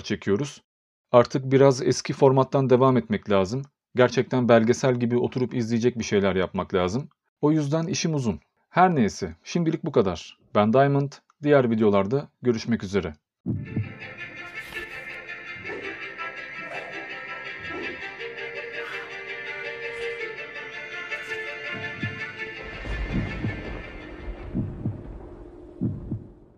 çekiyoruz. 0.00 0.62
Artık 1.10 1.52
biraz 1.52 1.82
eski 1.82 2.12
formattan 2.12 2.70
devam 2.70 2.96
etmek 2.96 3.30
lazım. 3.30 3.62
Gerçekten 3.96 4.48
belgesel 4.48 5.00
gibi 5.00 5.18
oturup 5.18 5.54
izleyecek 5.54 5.98
bir 5.98 6.04
şeyler 6.04 6.36
yapmak 6.36 6.74
lazım. 6.74 7.08
O 7.40 7.52
yüzden 7.52 7.86
işim 7.86 8.14
uzun. 8.14 8.40
Her 8.68 8.94
neyse, 8.94 9.36
şimdilik 9.44 9.84
bu 9.84 9.92
kadar. 9.92 10.38
Ben 10.54 10.72
Diamond, 10.72 11.12
diğer 11.42 11.70
videolarda 11.70 12.28
görüşmek 12.42 12.84
üzere. 12.84 13.14